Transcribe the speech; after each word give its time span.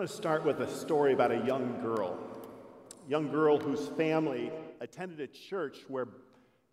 want 0.00 0.08
to 0.08 0.16
start 0.16 0.46
with 0.46 0.60
a 0.60 0.66
story 0.66 1.12
about 1.12 1.30
a 1.30 1.44
young 1.44 1.78
girl. 1.82 2.18
A 3.06 3.10
young 3.10 3.30
girl 3.30 3.58
whose 3.58 3.88
family 3.98 4.50
attended 4.80 5.20
a 5.20 5.26
church 5.26 5.80
where 5.88 6.08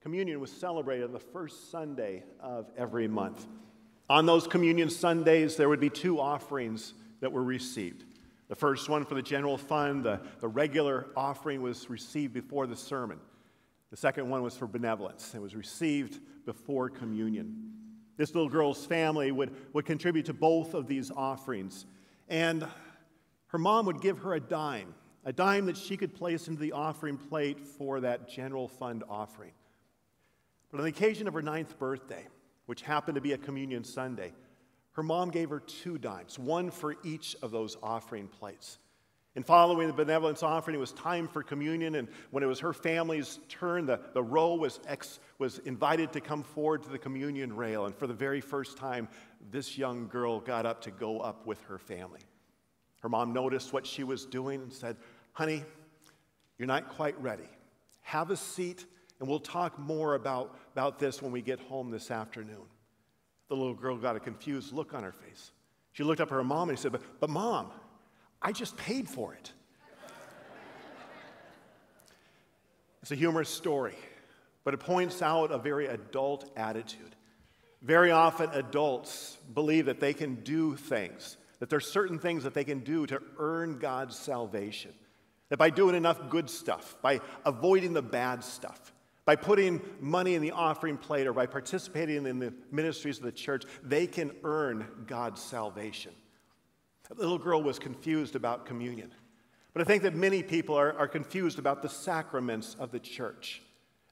communion 0.01 0.39
was 0.39 0.49
celebrated 0.49 1.03
on 1.03 1.11
the 1.11 1.19
first 1.19 1.69
Sunday 1.69 2.23
of 2.39 2.71
every 2.77 3.05
month. 3.05 3.45
On 4.09 4.25
those 4.25 4.47
communion 4.47 4.89
Sundays, 4.89 5.57
there 5.57 5.67
would 5.67 5.81
be 5.81 5.89
two 5.89 6.21
offerings 6.21 6.93
that 7.19 7.29
were 7.29 7.43
received. 7.43 8.05
The 8.47 8.55
first 8.55 8.87
one 8.87 9.03
for 9.03 9.15
the 9.15 9.21
general 9.21 9.57
fund, 9.57 10.05
the, 10.05 10.21
the 10.39 10.47
regular 10.47 11.07
offering 11.13 11.61
was 11.61 11.89
received 11.89 12.33
before 12.33 12.65
the 12.65 12.77
sermon. 12.77 13.19
The 13.89 13.97
second 13.97 14.29
one 14.29 14.41
was 14.41 14.55
for 14.55 14.67
benevolence. 14.67 15.35
It 15.35 15.41
was 15.41 15.53
received 15.53 16.21
before 16.45 16.89
communion. 16.89 17.73
This 18.15 18.33
little 18.33 18.49
girl's 18.49 18.85
family 18.85 19.33
would, 19.33 19.53
would 19.73 19.85
contribute 19.85 20.27
to 20.27 20.33
both 20.33 20.73
of 20.73 20.87
these 20.87 21.11
offerings. 21.11 21.85
And 22.29 22.65
her 23.47 23.57
mom 23.57 23.85
would 23.85 24.01
give 24.01 24.19
her 24.19 24.33
a 24.33 24.39
dime, 24.39 24.93
a 25.25 25.33
dime 25.33 25.65
that 25.65 25.77
she 25.77 25.97
could 25.97 26.13
place 26.13 26.47
into 26.47 26.61
the 26.61 26.73
offering 26.73 27.17
plate 27.17 27.65
for 27.65 27.99
that 28.01 28.29
general 28.29 28.67
fund 28.67 29.03
offering. 29.09 29.51
But 30.71 30.79
on 30.79 30.83
the 30.83 30.89
occasion 30.89 31.27
of 31.27 31.33
her 31.33 31.41
ninth 31.41 31.77
birthday, 31.79 32.27
which 32.65 32.81
happened 32.81 33.15
to 33.15 33.21
be 33.21 33.33
a 33.33 33.37
communion 33.37 33.83
Sunday, 33.83 34.33
her 34.91 35.03
mom 35.03 35.29
gave 35.29 35.49
her 35.49 35.59
two 35.59 35.97
dimes, 35.97 36.37
one 36.37 36.71
for 36.71 36.95
each 37.03 37.35
of 37.41 37.51
those 37.51 37.77
offering 37.81 38.27
plates. 38.27 38.79
And 39.35 39.45
following 39.45 39.85
the 39.85 39.93
benevolence 39.93 40.41
offering, 40.41 40.75
it 40.75 40.79
was 40.79 40.93
time 40.93 41.27
for 41.27 41.43
communion. 41.43 41.93
And 41.93 42.07
when 42.31 42.41
it 42.41 42.47
was 42.47 42.59
her 42.61 42.73
family's 42.73 43.39
turn, 43.47 43.85
the, 43.85 43.99
the 44.13 44.23
row 44.23 44.55
was, 44.55 44.79
ex, 44.87 45.19
was 45.37 45.59
invited 45.59 46.11
to 46.13 46.21
come 46.21 46.41
forward 46.41 46.81
to 46.83 46.89
the 46.89 46.97
communion 46.97 47.55
rail. 47.55 47.85
And 47.85 47.93
for 47.93 48.07
the 48.07 48.15
very 48.15 48.41
first 48.41 48.77
time, 48.77 49.07
this 49.51 49.77
young 49.77 50.07
girl 50.07 50.39
got 50.39 50.65
up 50.65 50.81
to 50.81 50.91
go 50.91 51.19
up 51.19 51.45
with 51.45 51.61
her 51.65 51.77
family. 51.77 52.21
Her 53.01 53.09
mom 53.09 53.33
noticed 53.33 53.73
what 53.73 53.85
she 53.85 54.03
was 54.03 54.25
doing 54.25 54.61
and 54.61 54.73
said, 54.73 54.97
Honey, 55.33 55.63
you're 56.57 56.67
not 56.67 56.89
quite 56.89 57.19
ready. 57.21 57.47
Have 58.01 58.31
a 58.31 58.37
seat, 58.37 58.85
and 59.19 59.29
we'll 59.29 59.39
talk 59.39 59.77
more 59.77 60.15
about, 60.15 60.57
about 60.73 60.99
this 60.99 61.21
when 61.21 61.31
we 61.31 61.41
get 61.41 61.59
home 61.59 61.91
this 61.91 62.09
afternoon. 62.09 62.65
The 63.49 63.55
little 63.55 63.73
girl 63.73 63.97
got 63.97 64.15
a 64.15 64.19
confused 64.19 64.73
look 64.73 64.93
on 64.93 65.03
her 65.03 65.11
face. 65.11 65.51
She 65.93 66.03
looked 66.03 66.21
up 66.21 66.31
at 66.31 66.35
her 66.35 66.43
mom 66.43 66.69
and 66.69 66.77
she 66.77 66.83
said, 66.83 66.91
But, 66.91 67.01
but 67.19 67.29
mom, 67.29 67.71
I 68.41 68.51
just 68.51 68.77
paid 68.77 69.07
for 69.07 69.33
it. 69.33 69.51
it's 73.01 73.11
a 73.11 73.15
humorous 73.15 73.49
story, 73.49 73.95
but 74.63 74.73
it 74.73 74.79
points 74.79 75.21
out 75.21 75.51
a 75.51 75.57
very 75.57 75.87
adult 75.87 76.51
attitude. 76.55 77.15
Very 77.81 78.11
often, 78.11 78.49
adults 78.53 79.37
believe 79.53 79.85
that 79.85 79.99
they 79.99 80.13
can 80.13 80.35
do 80.35 80.75
things, 80.75 81.37
that 81.59 81.69
there's 81.69 81.89
certain 81.89 82.19
things 82.19 82.43
that 82.43 82.53
they 82.53 82.63
can 82.63 82.79
do 82.79 83.05
to 83.07 83.21
earn 83.37 83.79
God's 83.79 84.17
salvation. 84.17 84.93
That 85.49 85.57
by 85.57 85.69
doing 85.69 85.95
enough 85.95 86.29
good 86.29 86.49
stuff, 86.49 86.97
by 87.01 87.21
avoiding 87.45 87.93
the 87.93 88.01
bad 88.01 88.43
stuff, 88.43 88.93
by 89.25 89.35
putting 89.35 89.81
money 89.99 90.35
in 90.35 90.41
the 90.41 90.51
offering 90.51 90.97
plate 90.97 91.27
or 91.27 91.33
by 91.33 91.45
participating 91.45 92.25
in 92.25 92.39
the 92.39 92.53
ministries 92.71 93.17
of 93.17 93.23
the 93.23 93.31
church, 93.31 93.63
they 93.83 94.07
can 94.07 94.31
earn 94.43 94.87
God's 95.05 95.41
salvation. 95.41 96.13
The 97.09 97.15
little 97.15 97.37
girl 97.37 97.63
was 97.63 97.79
confused 97.79 98.35
about 98.35 98.65
communion. 98.65 99.13
But 99.73 99.81
I 99.81 99.85
think 99.85 100.03
that 100.03 100.15
many 100.15 100.43
people 100.43 100.75
are, 100.75 100.97
are 100.97 101.07
confused 101.07 101.59
about 101.59 101.81
the 101.81 101.89
sacraments 101.89 102.75
of 102.79 102.91
the 102.91 102.99
church. 102.99 103.61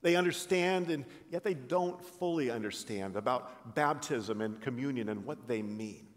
They 0.01 0.15
understand, 0.15 0.89
and 0.91 1.05
yet 1.31 1.43
they 1.43 1.55
don't 1.55 1.99
fully 2.03 2.51
understand 2.51 3.15
about 3.15 3.73
baptism 3.73 4.41
and 4.41 4.61
communion 4.61 5.09
and 5.09 5.25
what 5.25 5.47
they 5.47 5.61
mean. 5.61 6.07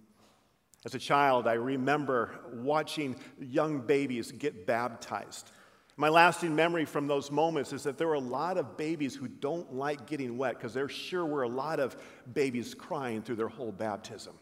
As 0.88 0.94
a 0.94 0.98
child, 0.98 1.46
I 1.46 1.52
remember 1.52 2.30
watching 2.50 3.14
young 3.38 3.80
babies 3.80 4.32
get 4.32 4.66
baptized. 4.66 5.50
My 5.98 6.08
lasting 6.08 6.56
memory 6.56 6.86
from 6.86 7.06
those 7.06 7.30
moments 7.30 7.74
is 7.74 7.82
that 7.82 7.98
there 7.98 8.06
were 8.06 8.14
a 8.14 8.18
lot 8.18 8.56
of 8.56 8.78
babies 8.78 9.14
who 9.14 9.28
don't 9.28 9.74
like 9.74 10.06
getting 10.06 10.38
wet 10.38 10.56
because 10.56 10.72
there 10.72 10.88
sure 10.88 11.26
were 11.26 11.42
a 11.42 11.48
lot 11.48 11.78
of 11.78 11.94
babies 12.32 12.74
crying 12.74 13.20
through 13.20 13.36
their 13.36 13.48
whole 13.48 13.70
baptism. 13.70 14.32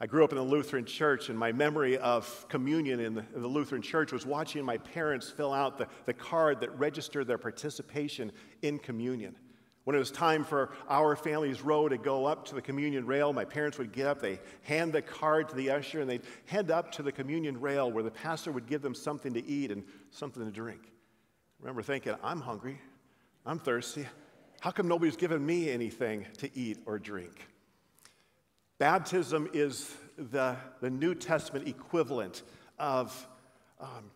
I 0.00 0.06
grew 0.06 0.24
up 0.24 0.32
in 0.32 0.38
a 0.38 0.42
Lutheran 0.42 0.86
church, 0.86 1.28
and 1.28 1.38
my 1.38 1.52
memory 1.52 1.98
of 1.98 2.46
communion 2.48 2.98
in 2.98 3.12
the, 3.12 3.26
in 3.34 3.42
the, 3.42 3.46
Lutheran 3.46 3.82
church 3.82 4.10
was 4.10 4.24
watching 4.24 4.64
my 4.64 4.78
parents 4.78 5.28
fill 5.28 5.52
out 5.52 5.76
the, 5.76 5.86
the 6.06 6.14
card 6.14 6.60
that 6.60 6.78
registered 6.78 7.26
their 7.26 7.36
participation 7.36 8.32
in 8.62 8.78
communion. 8.78 9.36
When 9.84 9.94
it 9.94 9.98
was 9.98 10.10
time 10.10 10.44
for 10.44 10.70
our 10.88 11.14
family's 11.14 11.60
row 11.60 11.88
to 11.88 11.98
go 11.98 12.24
up 12.24 12.46
to 12.46 12.54
the 12.54 12.62
communion 12.62 13.04
rail, 13.04 13.34
my 13.34 13.44
parents 13.44 13.76
would 13.76 13.92
get 13.92 14.06
up, 14.06 14.20
they 14.20 14.40
hand 14.62 14.94
the 14.94 15.02
card 15.02 15.50
to 15.50 15.54
the 15.54 15.70
usher, 15.70 16.00
and 16.00 16.08
they'd 16.08 16.22
head 16.46 16.70
up 16.70 16.90
to 16.92 17.02
the 17.02 17.12
communion 17.12 17.60
rail 17.60 17.92
where 17.92 18.02
the 18.02 18.10
pastor 18.10 18.50
would 18.50 18.66
give 18.66 18.80
them 18.80 18.94
something 18.94 19.34
to 19.34 19.46
eat 19.46 19.70
and 19.70 19.84
something 20.10 20.42
to 20.42 20.50
drink. 20.50 20.80
I 20.84 20.88
remember 21.60 21.82
thinking, 21.82 22.14
I'm 22.22 22.40
hungry, 22.40 22.80
I'm 23.44 23.58
thirsty. 23.58 24.06
How 24.60 24.70
come 24.70 24.88
nobody's 24.88 25.16
given 25.16 25.44
me 25.44 25.70
anything 25.70 26.26
to 26.38 26.50
eat 26.58 26.78
or 26.86 26.98
drink? 26.98 27.46
Baptism 28.78 29.50
is 29.52 29.94
the, 30.16 30.56
the 30.80 30.88
New 30.88 31.14
Testament 31.14 31.68
equivalent 31.68 32.42
of, 32.78 33.28
um, 33.78 34.10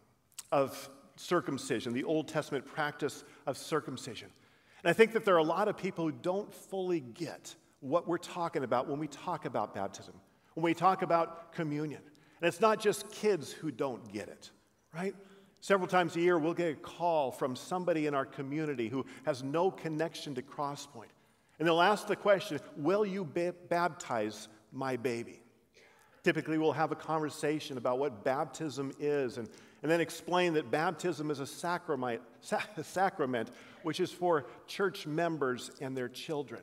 of 0.51 0.89
circumcision, 1.17 1.93
the 1.93 2.05
Old 2.05 2.27
Testament 2.27 2.65
practice 2.65 3.25
of 3.47 3.59
circumcision. 3.59 4.29
And 4.83 4.91
I 4.91 4.93
think 4.93 5.13
that 5.13 5.25
there 5.25 5.35
are 5.35 5.39
a 5.39 5.45
lot 5.45 5.69
of 5.69 5.77
people 5.77 6.05
who 6.05 6.13
don't 6.13 6.53
fully 6.53 7.01
get 7.01 7.55
what 7.81 8.07
we're 8.07 8.19
talking 8.19 8.65
about 8.65 8.89
when 8.89 8.99
we 8.99 9.09
talk 9.09 9.45
about 9.45 9.75
baptism, 9.75 10.15
when 10.55 10.65
we 10.65 10.75
talk 10.75 11.03
about 11.03 11.53
communion. 11.53 12.01
And 12.41 12.49
it's 12.49 12.61
not 12.61 12.81
just 12.81 13.11
kids 13.11 13.51
who 13.51 13.71
don't 13.71 14.13
get 14.13 14.29
it, 14.29 14.51
right? 14.95 15.15
Several 15.61 15.89
times 15.89 16.15
a 16.15 16.21
year, 16.21 16.39
we'll 16.39 16.55
get 16.55 16.73
a 16.73 16.75
call 16.77 17.33
from 17.33 17.57
somebody 17.57 18.07
in 18.07 18.15
our 18.15 18.25
community 18.25 18.89
who 18.89 19.05
has 19.27 19.43
no 19.43 19.71
connection 19.71 20.35
to 20.37 20.43
Crosspoint. 20.43 21.11
And 21.59 21.67
they'll 21.67 21.81
ask 21.81 22.07
the 22.07 22.17
question 22.17 22.61
Will 22.77 23.05
you 23.05 23.25
ba- 23.25 23.55
baptize 23.69 24.49
my 24.73 24.97
baby? 24.97 25.43
Typically, 26.23 26.59
we'll 26.59 26.73
have 26.73 26.93
a 26.93 26.97
conversation 26.97 27.79
about 27.79 27.99
what 27.99 28.25
baptism 28.25 28.93
is 29.01 29.39
and 29.39 29.49
and 29.83 29.91
then 29.91 30.01
explain 30.01 30.55
that 30.55 30.71
baptism 30.71 31.31
is 31.31 31.41
a 31.41 31.47
sacrament, 31.47 32.21
sacrament 32.83 33.51
which 33.83 34.01
is 34.01 34.11
for 34.11 34.47
church 34.67 35.07
members 35.07 35.71
and 35.81 35.97
their 35.97 36.09
children. 36.09 36.63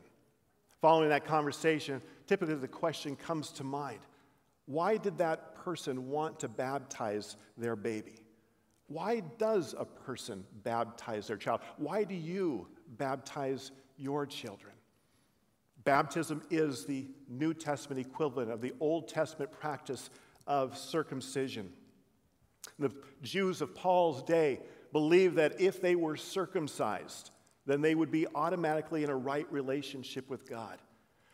Following 0.82 1.10
that 1.10 1.26
conversation, 1.26 2.02
typically 2.28 2.56
the 2.56 2.68
question 2.68 3.16
comes 3.16 3.52
to 3.52 3.64
mind 3.64 4.00
why 4.68 4.98
did 4.98 5.20
that 5.20 5.56
person 5.56 6.10
want 6.10 6.40
to 6.40 6.48
baptize 6.48 7.38
their 7.58 7.76
baby? 7.76 8.16
Why 8.88 9.22
does 9.38 9.76
a 9.78 9.86
person 9.86 10.44
baptize 10.64 11.28
their 11.28 11.38
child? 11.38 11.62
Why 11.78 12.04
do 12.04 12.16
you 12.16 12.68
baptize 12.98 13.72
your 13.98 14.26
children? 14.26 14.74
Baptism 15.84 16.42
is 16.50 16.86
the 16.86 17.06
New 17.30 17.54
Testament 17.54 18.06
equivalent 18.06 18.52
of 18.52 18.62
the 18.62 18.74
Old 18.80 19.08
Testament 19.08 19.52
practice 19.52 20.10
of 20.48 20.78
circumcision. 20.78 21.72
The 22.80 22.92
Jews 23.22 23.62
of 23.62 23.76
Paul's 23.76 24.24
day 24.24 24.60
believed 24.92 25.36
that 25.36 25.60
if 25.60 25.82
they 25.82 25.96
were 25.96 26.16
circumcised, 26.16 27.32
then 27.66 27.82
they 27.82 27.96
would 27.96 28.12
be 28.12 28.28
automatically 28.36 29.04
in 29.04 29.10
a 29.10 29.16
right 29.16 29.52
relationship 29.52 30.30
with 30.30 30.50
God. 30.50 30.80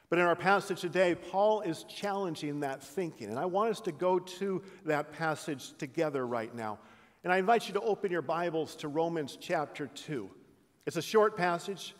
But 0.09 0.19
in 0.19 0.25
our 0.25 0.35
passage 0.35 0.81
today, 0.81 1.15
Paul 1.15 1.61
is 1.61 1.85
challenging 1.85 2.59
that 2.59 2.83
thinking. 2.83 3.29
And 3.29 3.39
I 3.39 3.45
want 3.45 3.71
us 3.71 3.79
to 3.81 3.91
go 3.91 4.19
to 4.19 4.61
that 4.85 5.13
passage 5.13 5.71
together 5.77 6.27
right 6.27 6.53
now. 6.53 6.79
And 7.23 7.31
I 7.31 7.37
invite 7.37 7.67
you 7.67 7.73
to 7.75 7.81
open 7.81 8.11
your 8.11 8.21
Bibles 8.21 8.75
to 8.77 8.87
Romans 8.87 9.37
chapter 9.39 9.87
2. 9.87 10.29
It's 10.85 10.97
a 10.97 11.01
short 11.01 11.37
passage, 11.37 11.95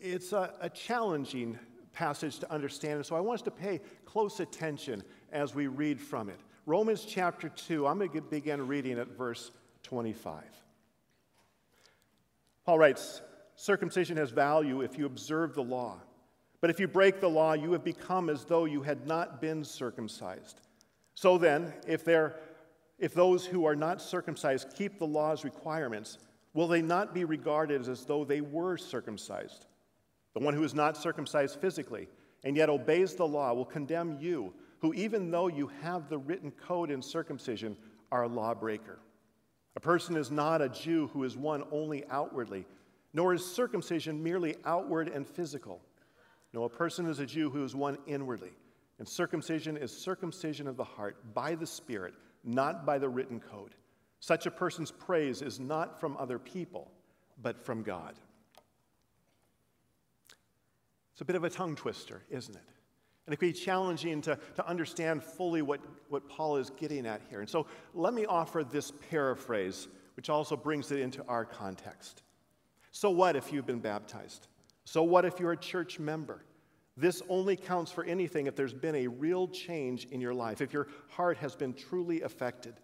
it's 0.00 0.32
a, 0.32 0.52
a 0.60 0.68
challenging 0.68 1.58
passage 1.92 2.40
to 2.40 2.52
understand. 2.52 2.96
And 2.96 3.06
So 3.06 3.16
I 3.16 3.20
want 3.20 3.40
us 3.40 3.44
to 3.44 3.50
pay 3.50 3.80
close 4.04 4.40
attention 4.40 5.02
as 5.32 5.54
we 5.54 5.66
read 5.66 6.00
from 6.00 6.28
it. 6.28 6.40
Romans 6.68 7.06
chapter 7.06 7.48
2, 7.48 7.86
I'm 7.86 7.96
going 7.96 8.10
to 8.10 8.20
begin 8.20 8.66
reading 8.66 8.98
at 8.98 9.16
verse 9.16 9.52
25. 9.84 10.44
Paul 12.66 12.78
writes 12.78 13.22
Circumcision 13.54 14.18
has 14.18 14.32
value 14.32 14.82
if 14.82 14.98
you 14.98 15.06
observe 15.06 15.54
the 15.54 15.62
law, 15.62 15.96
but 16.60 16.68
if 16.68 16.78
you 16.78 16.86
break 16.86 17.22
the 17.22 17.30
law, 17.30 17.54
you 17.54 17.72
have 17.72 17.84
become 17.84 18.28
as 18.28 18.44
though 18.44 18.66
you 18.66 18.82
had 18.82 19.06
not 19.06 19.40
been 19.40 19.64
circumcised. 19.64 20.60
So 21.14 21.38
then, 21.38 21.72
if, 21.86 22.06
if 22.98 23.14
those 23.14 23.46
who 23.46 23.64
are 23.64 23.74
not 23.74 24.02
circumcised 24.02 24.74
keep 24.76 24.98
the 24.98 25.06
law's 25.06 25.44
requirements, 25.44 26.18
will 26.52 26.68
they 26.68 26.82
not 26.82 27.14
be 27.14 27.24
regarded 27.24 27.88
as 27.88 28.04
though 28.04 28.26
they 28.26 28.42
were 28.42 28.76
circumcised? 28.76 29.64
The 30.34 30.40
one 30.40 30.52
who 30.52 30.64
is 30.64 30.74
not 30.74 30.98
circumcised 30.98 31.58
physically 31.62 32.08
and 32.44 32.58
yet 32.58 32.68
obeys 32.68 33.14
the 33.14 33.26
law 33.26 33.54
will 33.54 33.64
condemn 33.64 34.18
you 34.20 34.52
who, 34.80 34.94
even 34.94 35.30
though 35.30 35.48
you 35.48 35.70
have 35.82 36.08
the 36.08 36.18
written 36.18 36.50
code 36.50 36.90
in 36.90 37.02
circumcision, 37.02 37.76
are 38.10 38.22
a 38.22 38.28
lawbreaker. 38.28 38.98
A 39.76 39.80
person 39.80 40.16
is 40.16 40.30
not 40.30 40.62
a 40.62 40.68
Jew 40.68 41.08
who 41.12 41.24
is 41.24 41.36
one 41.36 41.64
only 41.70 42.04
outwardly, 42.10 42.66
nor 43.12 43.34
is 43.34 43.44
circumcision 43.44 44.22
merely 44.22 44.56
outward 44.64 45.08
and 45.08 45.26
physical. 45.26 45.80
No, 46.52 46.64
a 46.64 46.68
person 46.68 47.06
is 47.06 47.18
a 47.18 47.26
Jew 47.26 47.50
who 47.50 47.64
is 47.64 47.74
one 47.74 47.98
inwardly, 48.06 48.52
And 48.98 49.08
circumcision 49.08 49.76
is 49.76 49.96
circumcision 49.96 50.66
of 50.66 50.76
the 50.76 50.84
heart 50.84 51.16
by 51.34 51.54
the 51.54 51.66
Spirit, 51.66 52.14
not 52.42 52.84
by 52.84 52.98
the 52.98 53.08
written 53.08 53.38
code. 53.38 53.74
Such 54.20 54.46
a 54.46 54.50
person's 54.50 54.90
praise 54.90 55.42
is 55.42 55.60
not 55.60 56.00
from 56.00 56.16
other 56.16 56.38
people, 56.38 56.90
but 57.40 57.64
from 57.64 57.82
God. 57.82 58.14
It's 61.12 61.20
a 61.20 61.24
bit 61.24 61.36
of 61.36 61.44
a 61.44 61.50
tongue 61.50 61.76
twister, 61.76 62.22
isn't 62.30 62.56
it? 62.56 62.62
And 63.28 63.34
it 63.34 63.36
can 63.36 63.50
be 63.50 63.52
challenging 63.52 64.22
to, 64.22 64.38
to 64.56 64.66
understand 64.66 65.22
fully 65.22 65.60
what, 65.60 65.80
what 66.08 66.26
Paul 66.30 66.56
is 66.56 66.70
getting 66.70 67.04
at 67.04 67.20
here. 67.28 67.40
And 67.40 67.50
so 67.50 67.66
let 67.92 68.14
me 68.14 68.24
offer 68.24 68.64
this 68.64 68.90
paraphrase, 69.10 69.86
which 70.16 70.30
also 70.30 70.56
brings 70.56 70.90
it 70.92 71.00
into 71.00 71.22
our 71.28 71.44
context. 71.44 72.22
So, 72.90 73.10
what 73.10 73.36
if 73.36 73.52
you've 73.52 73.66
been 73.66 73.80
baptized? 73.80 74.48
So, 74.84 75.02
what 75.02 75.26
if 75.26 75.38
you're 75.38 75.52
a 75.52 75.58
church 75.58 75.98
member? 75.98 76.42
This 76.96 77.20
only 77.28 77.54
counts 77.54 77.92
for 77.92 78.02
anything 78.04 78.46
if 78.46 78.56
there's 78.56 78.72
been 78.72 78.94
a 78.94 79.08
real 79.08 79.46
change 79.46 80.06
in 80.06 80.22
your 80.22 80.32
life, 80.32 80.62
if 80.62 80.72
your 80.72 80.88
heart 81.10 81.36
has 81.36 81.54
been 81.54 81.74
truly 81.74 82.22
affected. 82.22 82.76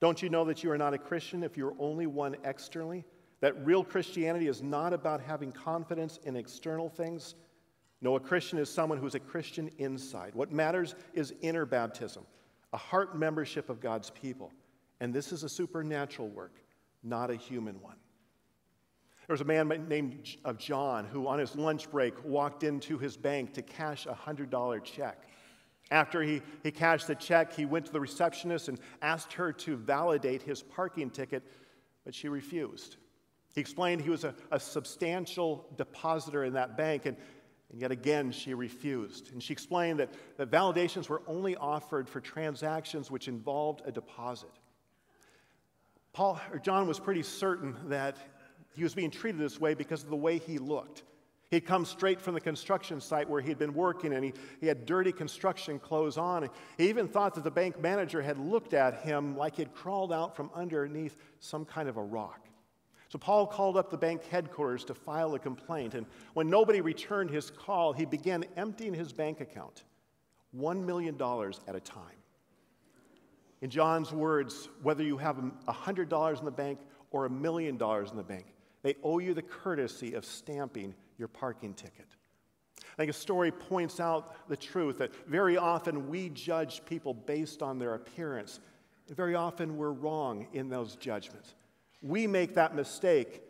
Don't 0.00 0.22
you 0.22 0.30
know 0.30 0.46
that 0.46 0.64
you 0.64 0.70
are 0.70 0.78
not 0.78 0.94
a 0.94 0.98
Christian 0.98 1.42
if 1.42 1.58
you're 1.58 1.76
only 1.78 2.06
one 2.06 2.34
externally? 2.44 3.04
That 3.42 3.62
real 3.62 3.84
Christianity 3.84 4.48
is 4.48 4.62
not 4.62 4.94
about 4.94 5.20
having 5.20 5.52
confidence 5.52 6.18
in 6.24 6.34
external 6.34 6.88
things. 6.88 7.34
No, 8.02 8.16
a 8.16 8.20
Christian 8.20 8.58
is 8.58 8.68
someone 8.68 8.98
who's 8.98 9.14
a 9.14 9.20
Christian 9.20 9.70
inside. 9.78 10.34
What 10.34 10.50
matters 10.50 10.96
is 11.14 11.32
inner 11.40 11.64
baptism, 11.64 12.24
a 12.72 12.76
heart 12.76 13.16
membership 13.16 13.70
of 13.70 13.80
God's 13.80 14.10
people. 14.10 14.52
And 15.00 15.14
this 15.14 15.32
is 15.32 15.44
a 15.44 15.48
supernatural 15.48 16.28
work, 16.28 16.56
not 17.04 17.30
a 17.30 17.36
human 17.36 17.80
one. 17.80 17.96
There 19.28 19.34
was 19.34 19.40
a 19.40 19.44
man 19.44 19.86
named 19.88 20.36
of 20.44 20.58
John 20.58 21.04
who, 21.04 21.28
on 21.28 21.38
his 21.38 21.54
lunch 21.54 21.88
break, 21.90 22.12
walked 22.24 22.64
into 22.64 22.98
his 22.98 23.16
bank 23.16 23.54
to 23.54 23.62
cash 23.62 24.06
a 24.06 24.14
$100 24.14 24.82
check. 24.82 25.28
After 25.92 26.22
he, 26.22 26.42
he 26.64 26.72
cashed 26.72 27.06
the 27.06 27.14
check, 27.14 27.52
he 27.52 27.66
went 27.66 27.86
to 27.86 27.92
the 27.92 28.00
receptionist 28.00 28.68
and 28.68 28.80
asked 29.00 29.32
her 29.34 29.52
to 29.52 29.76
validate 29.76 30.42
his 30.42 30.62
parking 30.62 31.10
ticket, 31.10 31.44
but 32.04 32.14
she 32.14 32.28
refused. 32.28 32.96
He 33.54 33.60
explained 33.60 34.00
he 34.00 34.10
was 34.10 34.24
a, 34.24 34.34
a 34.50 34.58
substantial 34.58 35.66
depositor 35.76 36.44
in 36.44 36.54
that 36.54 36.76
bank, 36.76 37.06
and, 37.06 37.16
and 37.72 37.80
yet 37.80 37.90
again 37.90 38.30
she 38.30 38.54
refused. 38.54 39.32
And 39.32 39.42
she 39.42 39.52
explained 39.52 39.98
that, 39.98 40.10
that 40.36 40.50
validations 40.50 41.08
were 41.08 41.22
only 41.26 41.56
offered 41.56 42.08
for 42.08 42.20
transactions 42.20 43.10
which 43.10 43.28
involved 43.28 43.82
a 43.84 43.90
deposit. 43.90 44.50
Paul 46.12 46.38
or 46.52 46.58
John 46.58 46.86
was 46.86 47.00
pretty 47.00 47.22
certain 47.22 47.74
that 47.88 48.16
he 48.74 48.82
was 48.82 48.94
being 48.94 49.10
treated 49.10 49.40
this 49.40 49.60
way 49.60 49.74
because 49.74 50.02
of 50.02 50.10
the 50.10 50.16
way 50.16 50.38
he 50.38 50.58
looked. 50.58 51.02
He'd 51.50 51.66
come 51.66 51.84
straight 51.84 52.20
from 52.20 52.32
the 52.32 52.40
construction 52.40 53.00
site 53.00 53.28
where 53.28 53.42
he'd 53.42 53.58
been 53.58 53.74
working 53.74 54.14
and 54.14 54.24
he, 54.24 54.32
he 54.60 54.66
had 54.66 54.86
dirty 54.86 55.12
construction 55.12 55.78
clothes 55.78 56.16
on. 56.16 56.48
He 56.78 56.88
even 56.88 57.08
thought 57.08 57.34
that 57.34 57.44
the 57.44 57.50
bank 57.50 57.78
manager 57.80 58.22
had 58.22 58.38
looked 58.38 58.72
at 58.72 59.02
him 59.02 59.36
like 59.36 59.56
he'd 59.56 59.74
crawled 59.74 60.12
out 60.12 60.34
from 60.34 60.50
underneath 60.54 61.16
some 61.40 61.66
kind 61.66 61.90
of 61.90 61.98
a 61.98 62.02
rock. 62.02 62.48
So 63.12 63.18
Paul 63.18 63.46
called 63.46 63.76
up 63.76 63.90
the 63.90 63.98
bank 63.98 64.24
headquarters 64.30 64.86
to 64.86 64.94
file 64.94 65.34
a 65.34 65.38
complaint. 65.38 65.92
And 65.92 66.06
when 66.32 66.48
nobody 66.48 66.80
returned 66.80 67.28
his 67.28 67.50
call, 67.50 67.92
he 67.92 68.06
began 68.06 68.46
emptying 68.56 68.94
his 68.94 69.12
bank 69.12 69.42
account 69.42 69.82
$1 70.56 70.82
million 70.82 71.14
at 71.68 71.74
a 71.76 71.80
time. 71.80 72.16
In 73.60 73.68
John's 73.68 74.12
words, 74.12 74.70
whether 74.82 75.04
you 75.04 75.18
have 75.18 75.36
$100 75.36 76.38
in 76.38 76.44
the 76.46 76.50
bank 76.50 76.78
or 77.10 77.26
a 77.26 77.30
million 77.30 77.76
dollars 77.76 78.10
in 78.10 78.16
the 78.16 78.22
bank, 78.22 78.46
they 78.82 78.96
owe 79.04 79.18
you 79.18 79.34
the 79.34 79.42
courtesy 79.42 80.14
of 80.14 80.24
stamping 80.24 80.94
your 81.18 81.28
parking 81.28 81.74
ticket. 81.74 82.06
I 82.80 82.96
think 82.96 83.10
a 83.10 83.12
story 83.12 83.50
points 83.50 84.00
out 84.00 84.48
the 84.48 84.56
truth 84.56 84.96
that 84.98 85.14
very 85.26 85.58
often 85.58 86.08
we 86.08 86.30
judge 86.30 86.82
people 86.86 87.12
based 87.12 87.62
on 87.62 87.78
their 87.78 87.92
appearance. 87.92 88.60
And 89.06 89.14
very 89.14 89.34
often 89.34 89.76
we're 89.76 89.92
wrong 89.92 90.46
in 90.54 90.70
those 90.70 90.96
judgments. 90.96 91.56
We 92.02 92.26
make 92.26 92.54
that 92.54 92.74
mistake, 92.74 93.42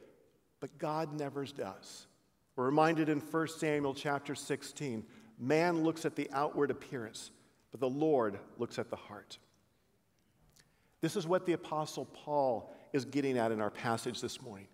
but 0.60 0.78
God 0.78 1.12
never 1.18 1.44
does. 1.44 2.06
We're 2.54 2.66
reminded 2.66 3.08
in 3.08 3.18
1 3.18 3.48
Samuel 3.48 3.94
chapter 3.94 4.34
16 4.34 5.04
man 5.38 5.82
looks 5.82 6.04
at 6.04 6.14
the 6.14 6.30
outward 6.32 6.70
appearance, 6.70 7.30
but 7.70 7.80
the 7.80 7.88
Lord 7.88 8.38
looks 8.58 8.78
at 8.78 8.90
the 8.90 8.96
heart. 8.96 9.38
This 11.00 11.16
is 11.16 11.26
what 11.26 11.46
the 11.46 11.54
Apostle 11.54 12.04
Paul 12.04 12.72
is 12.92 13.04
getting 13.04 13.36
at 13.36 13.50
in 13.50 13.60
our 13.60 13.70
passage 13.70 14.20
this 14.20 14.40
morning. 14.40 14.68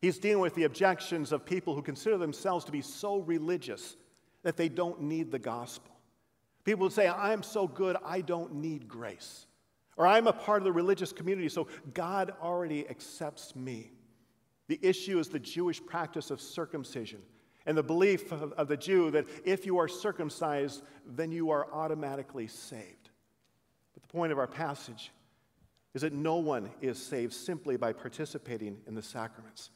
He's 0.00 0.18
dealing 0.18 0.42
with 0.42 0.54
the 0.54 0.64
objections 0.64 1.32
of 1.32 1.44
people 1.44 1.74
who 1.74 1.82
consider 1.82 2.18
themselves 2.18 2.64
to 2.66 2.72
be 2.72 2.82
so 2.82 3.18
religious 3.20 3.96
that 4.42 4.56
they 4.56 4.68
don't 4.68 5.02
need 5.02 5.32
the 5.32 5.38
gospel. 5.38 5.90
People 6.62 6.84
would 6.84 6.92
say, 6.92 7.08
I'm 7.08 7.42
so 7.42 7.66
good, 7.66 7.96
I 8.04 8.20
don't 8.20 8.54
need 8.54 8.86
grace. 8.86 9.46
Or 9.96 10.06
I'm 10.06 10.26
a 10.26 10.32
part 10.32 10.58
of 10.58 10.64
the 10.64 10.72
religious 10.72 11.12
community, 11.12 11.48
so 11.48 11.68
God 11.92 12.34
already 12.42 12.88
accepts 12.88 13.54
me. 13.54 13.92
The 14.66 14.78
issue 14.82 15.18
is 15.18 15.28
the 15.28 15.38
Jewish 15.38 15.84
practice 15.84 16.30
of 16.30 16.40
circumcision 16.40 17.20
and 17.66 17.76
the 17.76 17.82
belief 17.82 18.32
of, 18.32 18.52
of, 18.52 18.68
the 18.68 18.76
Jew 18.76 19.10
that 19.12 19.26
if 19.44 19.66
you 19.66 19.78
are 19.78 19.88
circumcised, 19.88 20.82
then 21.06 21.32
you 21.32 21.50
are 21.50 21.72
automatically 21.72 22.46
saved. 22.46 23.10
But 23.94 24.02
the 24.02 24.08
point 24.08 24.32
of 24.32 24.38
our 24.38 24.46
passage 24.46 25.12
is 25.94 26.02
that 26.02 26.12
no 26.12 26.36
one 26.36 26.70
is 26.80 26.98
saved 26.98 27.32
simply 27.32 27.76
by 27.76 27.92
participating 27.92 28.78
in 28.86 28.94
the 28.94 29.02
sacraments. 29.02 29.70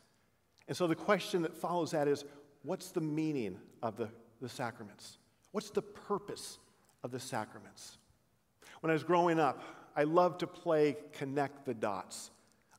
And 0.66 0.76
so 0.76 0.86
the 0.86 0.94
question 0.94 1.42
that 1.42 1.56
follows 1.56 1.92
that 1.92 2.08
is 2.08 2.24
what's 2.62 2.90
the 2.90 3.00
meaning 3.00 3.58
of 3.82 3.96
the, 3.96 4.08
the 4.40 4.48
sacraments? 4.48 5.18
What's 5.52 5.70
the 5.70 5.82
purpose 5.82 6.58
of 7.02 7.10
the 7.10 7.20
sacraments? 7.20 7.98
When 8.80 8.90
I 8.90 8.92
was 8.92 9.04
growing 9.04 9.38
up, 9.38 9.62
I 9.98 10.04
love 10.04 10.38
to 10.38 10.46
play 10.46 10.96
connect 11.14 11.64
the 11.66 11.74
dots. 11.74 12.30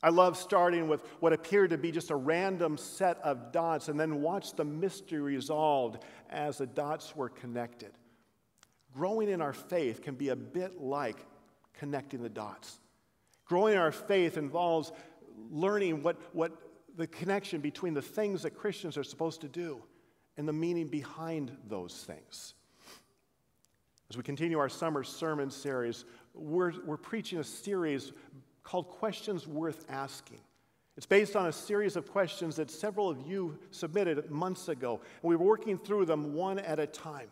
I 0.02 0.08
love 0.08 0.38
starting 0.38 0.88
with 0.88 1.04
what 1.20 1.34
appeared 1.34 1.72
to 1.72 1.78
be 1.78 1.92
just 1.92 2.12
a 2.12 2.16
random 2.16 2.78
set 2.78 3.18
of 3.18 3.52
dots 3.52 3.90
and 3.90 4.00
then 4.00 4.22
watch 4.22 4.54
the 4.54 4.64
mystery 4.64 5.20
resolved 5.20 6.02
as 6.30 6.60
the 6.60 6.66
dots 6.66 7.18
were 7.18 7.28
connected. 7.28 7.92
Growing 8.94 9.28
in 9.28 9.42
our 9.42 9.52
faith 9.52 10.02
can 10.02 10.16
be 10.16 10.30
a 10.30 10.36
bit 10.36 10.80
like 10.80 11.18
connecting 11.74 12.24
the 12.24 12.30
dots. 12.30 12.80
Growing 13.44 13.74
in 13.74 13.80
our 13.80 13.92
faith 13.92 14.38
involves 14.38 14.94
learning 15.52 16.02
what, 16.02 16.16
what 16.32 16.54
the 16.96 17.08
connection 17.08 17.60
between 17.60 17.94
the 17.94 18.02
things 18.02 18.44
that 18.44 18.52
Christians 18.52 18.98
are 18.98 19.04
supposed 19.04 19.42
to 19.42 19.50
do 19.50 19.84
and 20.38 20.48
the 20.48 20.54
meaning 20.54 20.88
behind 20.88 21.52
those 21.68 21.96
things. 22.08 22.54
As 24.10 24.18
we 24.18 24.24
continue 24.24 24.58
our 24.58 24.70
summer 24.70 25.04
sermon 25.04 25.52
series, 25.52 26.06
we're, 26.40 26.74
we're 26.86 26.98
preaching 26.98 27.40
a 27.40 27.44
series 27.44 28.12
called 28.64 28.88
Questions 28.90 29.48
Worth 29.48 29.86
Asking. 29.90 30.40
It's 30.98 31.06
based 31.06 31.36
on 31.36 31.46
a 31.46 31.52
series 31.52 31.96
of 31.96 32.12
questions 32.12 32.58
that 32.58 32.70
several 32.70 33.10
of 33.10 33.26
you 33.26 33.58
submitted 33.72 34.30
months 34.30 34.68
ago, 34.68 35.00
and 35.22 35.30
we 35.30 35.36
were 35.36 35.46
working 35.46 35.78
through 35.78 36.06
them 36.06 36.34
one 36.34 36.60
at 36.60 36.80
a 36.80 36.88
time. 36.88 37.30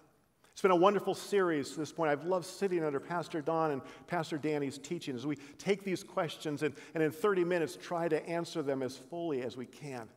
It's 0.53 0.61
been 0.61 0.71
a 0.71 0.75
wonderful 0.75 1.13
series 1.13 1.71
to 1.71 1.79
this 1.79 1.91
point. 1.91 2.09
I've 2.09 2.23
loved 2.23 2.45
sitting 2.45 2.83
under 2.83 2.99
Pastor 2.99 3.41
Don 3.41 3.71
and 3.71 3.81
Pastor 4.07 4.39
Danny's 4.39 4.79
teaching 4.79 5.15
as 5.15 5.27
we 5.27 5.35
take 5.59 5.83
these 5.83 6.03
questions 6.03 6.63
and, 6.63 6.73
and 6.95 7.03
in 7.03 7.11
30 7.11 7.43
minutes 7.43 7.77
try 7.79 8.07
to 8.07 8.27
answer 8.27 8.63
them 8.63 8.81
as 8.81 8.97
fully 8.97 9.43
as 9.43 9.55
we 9.55 9.67
can. 9.67 10.07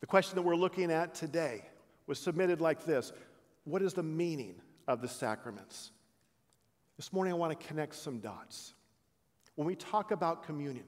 The 0.00 0.06
question 0.06 0.36
that 0.36 0.42
we're 0.42 0.54
looking 0.54 0.92
at 0.92 1.14
today 1.14 1.64
was 2.06 2.20
submitted 2.20 2.60
like 2.60 2.84
this 2.84 3.12
What 3.64 3.82
is 3.82 3.92
the 3.94 4.02
meaning 4.04 4.54
of 4.86 5.00
the 5.00 5.08
sacraments? 5.08 5.90
This 7.02 7.12
morning 7.12 7.32
I 7.32 7.36
want 7.36 7.58
to 7.58 7.66
connect 7.66 7.96
some 7.96 8.20
dots. 8.20 8.74
When 9.56 9.66
we 9.66 9.74
talk 9.74 10.12
about 10.12 10.44
communion, 10.44 10.84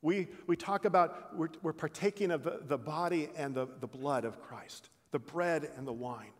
we, 0.00 0.28
we 0.46 0.54
talk 0.54 0.84
about 0.84 1.36
we're, 1.36 1.48
we're 1.60 1.72
partaking 1.72 2.30
of 2.30 2.44
the, 2.44 2.60
the 2.68 2.78
body 2.78 3.30
and 3.36 3.52
the, 3.52 3.66
the 3.80 3.88
blood 3.88 4.24
of 4.24 4.40
Christ, 4.40 4.90
the 5.10 5.18
bread 5.18 5.68
and 5.76 5.84
the 5.84 5.92
wine. 5.92 6.30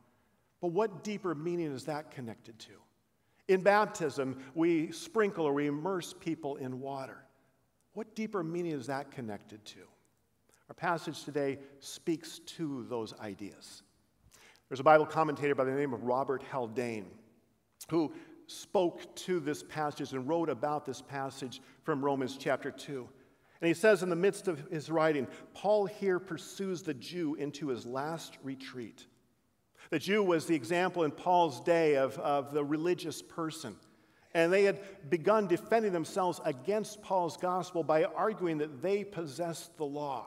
But 0.60 0.68
what 0.68 1.02
deeper 1.02 1.34
meaning 1.34 1.72
is 1.72 1.86
that 1.86 2.12
connected 2.12 2.56
to? 2.60 2.70
In 3.48 3.62
baptism, 3.62 4.38
we 4.54 4.92
sprinkle 4.92 5.44
or 5.44 5.54
we 5.54 5.66
immerse 5.66 6.14
people 6.14 6.54
in 6.54 6.78
water. 6.80 7.24
What 7.94 8.14
deeper 8.14 8.44
meaning 8.44 8.74
is 8.74 8.86
that 8.86 9.10
connected 9.10 9.64
to? 9.64 9.80
Our 10.68 10.74
passage 10.76 11.24
today 11.24 11.58
speaks 11.80 12.38
to 12.38 12.86
those 12.88 13.12
ideas. 13.18 13.82
There's 14.68 14.78
a 14.78 14.84
Bible 14.84 15.04
commentator 15.04 15.56
by 15.56 15.64
the 15.64 15.72
name 15.72 15.92
of 15.92 16.04
Robert 16.04 16.44
Haldane 16.44 17.10
who 17.88 18.12
spoke 18.46 19.14
to 19.16 19.40
this 19.40 19.62
passage 19.62 20.12
and 20.12 20.28
wrote 20.28 20.48
about 20.48 20.84
this 20.84 21.02
passage 21.02 21.60
from 21.82 22.04
Romans 22.04 22.36
chapter 22.38 22.70
2. 22.70 23.08
And 23.60 23.68
he 23.68 23.74
says, 23.74 24.02
in 24.02 24.10
the 24.10 24.16
midst 24.16 24.48
of 24.48 24.60
his 24.70 24.90
writing, 24.90 25.26
Paul 25.54 25.86
here 25.86 26.18
pursues 26.18 26.82
the 26.82 26.94
Jew 26.94 27.34
into 27.36 27.68
his 27.68 27.86
last 27.86 28.36
retreat. 28.42 29.06
The 29.90 29.98
Jew 29.98 30.22
was 30.22 30.46
the 30.46 30.54
example 30.54 31.04
in 31.04 31.10
Paul's 31.10 31.60
day 31.60 31.96
of, 31.96 32.18
of 32.18 32.52
the 32.52 32.64
religious 32.64 33.22
person. 33.22 33.76
And 34.34 34.52
they 34.52 34.64
had 34.64 34.80
begun 35.08 35.46
defending 35.46 35.92
themselves 35.92 36.40
against 36.44 37.00
Paul's 37.00 37.38
gospel 37.38 37.82
by 37.82 38.04
arguing 38.04 38.58
that 38.58 38.82
they 38.82 39.04
possessed 39.04 39.76
the 39.78 39.86
law. 39.86 40.26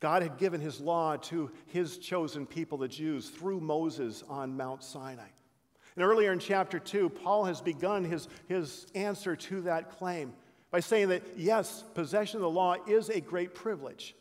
God 0.00 0.22
had 0.22 0.38
given 0.38 0.60
his 0.60 0.80
law 0.80 1.16
to 1.16 1.50
his 1.66 1.98
chosen 1.98 2.46
people, 2.46 2.78
the 2.78 2.88
Jews, 2.88 3.28
through 3.28 3.60
Moses 3.60 4.22
on 4.28 4.56
Mount 4.56 4.82
Sinai. 4.82 5.28
And 5.96 6.04
earlier 6.04 6.32
in 6.32 6.38
chapter 6.38 6.78
2, 6.78 7.08
Paul 7.10 7.44
has 7.44 7.60
begun 7.60 8.04
his, 8.04 8.28
his 8.48 8.86
answer 8.94 9.36
to 9.36 9.62
that 9.62 9.90
claim 9.90 10.32
by 10.70 10.80
saying 10.80 11.08
that, 11.08 11.22
yes, 11.36 11.84
possession 11.94 12.36
of 12.36 12.42
the 12.42 12.50
law 12.50 12.76
is 12.86 13.08
a 13.08 13.20
great 13.20 13.54
privilege, 13.54 14.14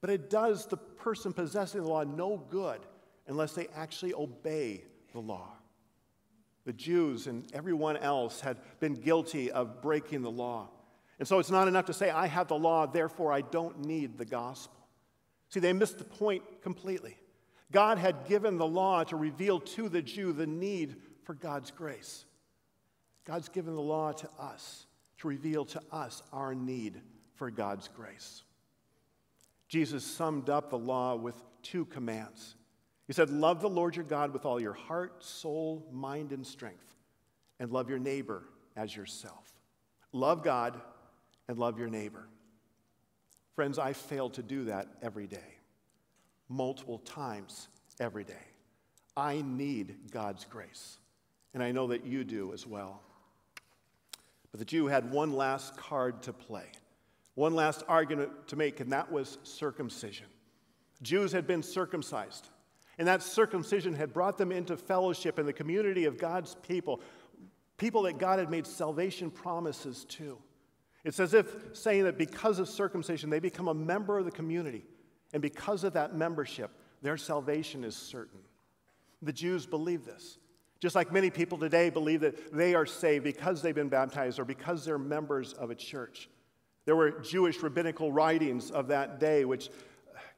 but 0.00 0.10
it 0.10 0.28
does 0.28 0.66
the 0.66 0.76
person 0.76 1.32
possessing 1.32 1.82
the 1.82 1.88
law 1.88 2.04
no 2.04 2.36
good 2.36 2.80
unless 3.26 3.54
they 3.54 3.66
actually 3.74 4.14
obey 4.14 4.84
the 5.12 5.20
law. 5.20 5.52
The 6.64 6.72
Jews 6.72 7.28
and 7.28 7.46
everyone 7.54 7.96
else 7.96 8.40
had 8.40 8.58
been 8.80 8.94
guilty 8.94 9.50
of 9.50 9.80
breaking 9.80 10.22
the 10.22 10.30
law. 10.30 10.68
And 11.18 11.26
so 11.26 11.38
it's 11.38 11.50
not 11.50 11.68
enough 11.68 11.86
to 11.86 11.94
say, 11.94 12.10
I 12.10 12.26
have 12.26 12.48
the 12.48 12.58
law, 12.58 12.86
therefore 12.86 13.32
I 13.32 13.40
don't 13.40 13.86
need 13.86 14.18
the 14.18 14.24
gospel. 14.24 14.76
See, 15.48 15.60
they 15.60 15.72
missed 15.72 15.98
the 15.98 16.04
point 16.04 16.42
completely. 16.62 17.16
God 17.72 17.98
had 17.98 18.26
given 18.26 18.58
the 18.58 18.66
law 18.66 19.04
to 19.04 19.16
reveal 19.16 19.60
to 19.60 19.88
the 19.88 20.02
Jew 20.02 20.32
the 20.32 20.46
need 20.46 20.96
for 21.24 21.34
God's 21.34 21.70
grace. 21.70 22.24
God's 23.24 23.48
given 23.48 23.74
the 23.74 23.82
law 23.82 24.12
to 24.12 24.28
us 24.38 24.86
to 25.18 25.28
reveal 25.28 25.64
to 25.64 25.82
us 25.90 26.22
our 26.32 26.54
need 26.54 27.00
for 27.34 27.50
God's 27.50 27.88
grace. 27.88 28.44
Jesus 29.68 30.04
summed 30.04 30.48
up 30.48 30.70
the 30.70 30.78
law 30.78 31.16
with 31.16 31.36
two 31.62 31.84
commands. 31.86 32.54
He 33.06 33.12
said, 33.12 33.30
Love 33.30 33.60
the 33.60 33.68
Lord 33.68 33.96
your 33.96 34.04
God 34.04 34.32
with 34.32 34.44
all 34.44 34.60
your 34.60 34.72
heart, 34.72 35.24
soul, 35.24 35.88
mind, 35.92 36.32
and 36.32 36.46
strength, 36.46 36.94
and 37.58 37.72
love 37.72 37.88
your 37.88 37.98
neighbor 37.98 38.44
as 38.76 38.94
yourself. 38.94 39.52
Love 40.12 40.44
God 40.44 40.80
and 41.48 41.58
love 41.58 41.78
your 41.78 41.88
neighbor. 41.88 42.28
Friends, 43.54 43.78
I 43.78 43.92
fail 43.92 44.30
to 44.30 44.42
do 44.42 44.64
that 44.66 44.88
every 45.02 45.26
day, 45.26 45.55
multiple 46.48 46.98
times 46.98 47.68
every 48.00 48.24
day. 48.24 48.34
I 49.16 49.42
need 49.42 49.96
God's 50.10 50.44
grace, 50.44 50.98
and 51.54 51.62
I 51.62 51.72
know 51.72 51.86
that 51.88 52.04
you 52.04 52.24
do 52.24 52.52
as 52.52 52.66
well. 52.66 53.00
But 54.50 54.58
the 54.58 54.66
Jew 54.66 54.86
had 54.86 55.10
one 55.10 55.32
last 55.32 55.76
card 55.76 56.22
to 56.24 56.32
play, 56.32 56.66
one 57.34 57.54
last 57.54 57.82
argument 57.88 58.48
to 58.48 58.56
make, 58.56 58.80
and 58.80 58.92
that 58.92 59.10
was 59.10 59.38
circumcision. 59.42 60.26
Jews 61.02 61.32
had 61.32 61.46
been 61.46 61.62
circumcised, 61.62 62.48
and 62.98 63.08
that 63.08 63.22
circumcision 63.22 63.94
had 63.94 64.12
brought 64.12 64.38
them 64.38 64.52
into 64.52 64.76
fellowship 64.76 65.38
in 65.38 65.46
the 65.46 65.52
community 65.52 66.04
of 66.04 66.18
God's 66.18 66.54
people, 66.66 67.00
people 67.76 68.02
that 68.02 68.18
God 68.18 68.38
had 68.38 68.50
made 68.50 68.66
salvation 68.66 69.30
promises 69.30 70.04
to. 70.10 70.38
It's 71.04 71.20
as 71.20 71.34
if 71.34 71.54
saying 71.72 72.04
that 72.04 72.18
because 72.18 72.58
of 72.58 72.68
circumcision, 72.68 73.30
they 73.30 73.38
become 73.38 73.68
a 73.68 73.74
member 73.74 74.18
of 74.18 74.24
the 74.24 74.30
community. 74.30 74.84
And 75.32 75.42
because 75.42 75.84
of 75.84 75.94
that 75.94 76.14
membership, 76.14 76.70
their 77.02 77.16
salvation 77.16 77.84
is 77.84 77.96
certain. 77.96 78.40
The 79.22 79.32
Jews 79.32 79.66
believe 79.66 80.04
this. 80.04 80.38
Just 80.80 80.94
like 80.94 81.12
many 81.12 81.30
people 81.30 81.58
today 81.58 81.90
believe 81.90 82.20
that 82.20 82.52
they 82.52 82.74
are 82.74 82.86
saved 82.86 83.24
because 83.24 83.62
they've 83.62 83.74
been 83.74 83.88
baptized 83.88 84.38
or 84.38 84.44
because 84.44 84.84
they're 84.84 84.98
members 84.98 85.52
of 85.54 85.70
a 85.70 85.74
church. 85.74 86.28
There 86.84 86.96
were 86.96 87.10
Jewish 87.20 87.62
rabbinical 87.62 88.12
writings 88.12 88.70
of 88.70 88.88
that 88.88 89.18
day 89.18 89.44
which 89.44 89.70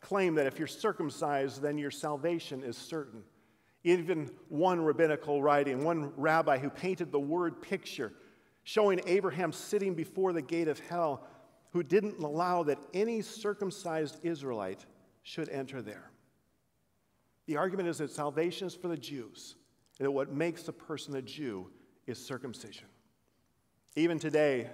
claim 0.01 0.37
that 0.37 0.47
if 0.47 0.59
you're 0.59 0.69
circumcised, 0.69 1.61
then 1.61 1.77
your 1.77 1.91
salvation 1.91 2.63
is 2.63 2.77
certain. 2.77 3.23
Even 3.85 4.31
one 4.49 4.81
rabbinical 4.81 5.43
writing, 5.43 5.85
one 5.85 6.13
rabbi 6.17 6.59
who 6.59 6.71
painted 6.71 7.11
the 7.13 7.21
word 7.21 7.61
picture 7.61 8.13
showing 8.65 9.01
Abraham 9.07 9.51
sitting 9.51 9.95
before 9.95 10.33
the 10.35 10.43
gate 10.43 10.69
of 10.69 10.79
hell, 10.79 11.27
who 11.73 11.83
didn't 11.83 12.19
allow 12.19 12.63
that 12.65 12.79
any 12.95 13.23
circumcised 13.23 14.19
Israelite 14.23 14.85
should 15.23 15.49
enter 15.49 15.83
there. 15.83 16.11
The 17.47 17.57
argument 17.57 17.89
is 17.89 17.99
that 17.99 18.11
salvation 18.11 18.67
is 18.67 18.75
for 18.75 18.89
the 18.89 18.97
Jews, 18.97 19.57
and 19.99 20.07
that 20.07 20.11
what 20.11 20.33
makes 20.33 20.69
a 20.69 20.73
person 20.73 21.17
a 21.17 21.23
Jew 21.23 21.71
is 22.07 22.25
circumcision. 22.25 22.87
Even 23.97 24.19
today, 24.19 24.69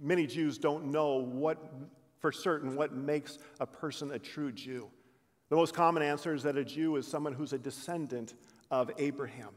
many 0.00 0.26
Jews 0.26 0.58
don't 0.58 0.90
know 0.90 1.16
what, 1.16 1.58
for 2.18 2.32
certain 2.32 2.74
what 2.74 2.92
makes 2.92 3.38
a 3.60 3.66
person 3.66 4.12
a 4.12 4.18
true 4.18 4.52
Jew. 4.52 4.88
The 5.48 5.56
most 5.56 5.74
common 5.74 6.02
answer 6.02 6.34
is 6.34 6.42
that 6.42 6.56
a 6.56 6.64
Jew 6.64 6.96
is 6.96 7.06
someone 7.06 7.32
who's 7.32 7.52
a 7.52 7.58
descendant 7.58 8.34
of 8.70 8.90
Abraham. 8.98 9.50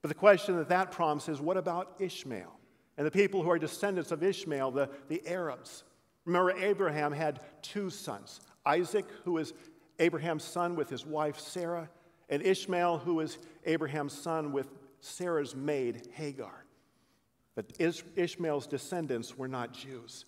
But 0.00 0.08
the 0.08 0.14
question 0.14 0.56
that 0.56 0.68
that 0.70 0.90
prompts 0.90 1.28
is 1.28 1.40
what 1.40 1.56
about 1.56 1.94
Ishmael? 2.00 2.58
and 2.96 3.06
the 3.06 3.10
people 3.10 3.42
who 3.42 3.50
are 3.50 3.58
descendants 3.58 4.12
of 4.12 4.22
Ishmael, 4.22 4.70
the, 4.72 4.90
the 5.08 5.26
Arabs. 5.26 5.84
Remember, 6.24 6.52
Abraham 6.52 7.12
had 7.12 7.40
two 7.62 7.90
sons 7.90 8.40
Isaac, 8.64 9.06
who 9.24 9.38
is 9.38 9.52
Abraham's 9.98 10.44
son 10.44 10.76
with 10.76 10.88
his 10.88 11.04
wife 11.04 11.38
Sarah, 11.38 11.88
and 12.28 12.42
Ishmael, 12.42 12.98
who 12.98 13.20
is 13.20 13.38
Abraham's 13.64 14.12
son 14.12 14.52
with 14.52 14.68
Sarah's 15.00 15.54
maid 15.54 16.08
Hagar. 16.12 16.64
But 17.54 17.72
Ishmael's 17.78 18.66
descendants 18.66 19.36
were 19.36 19.48
not 19.48 19.74
Jews. 19.74 20.24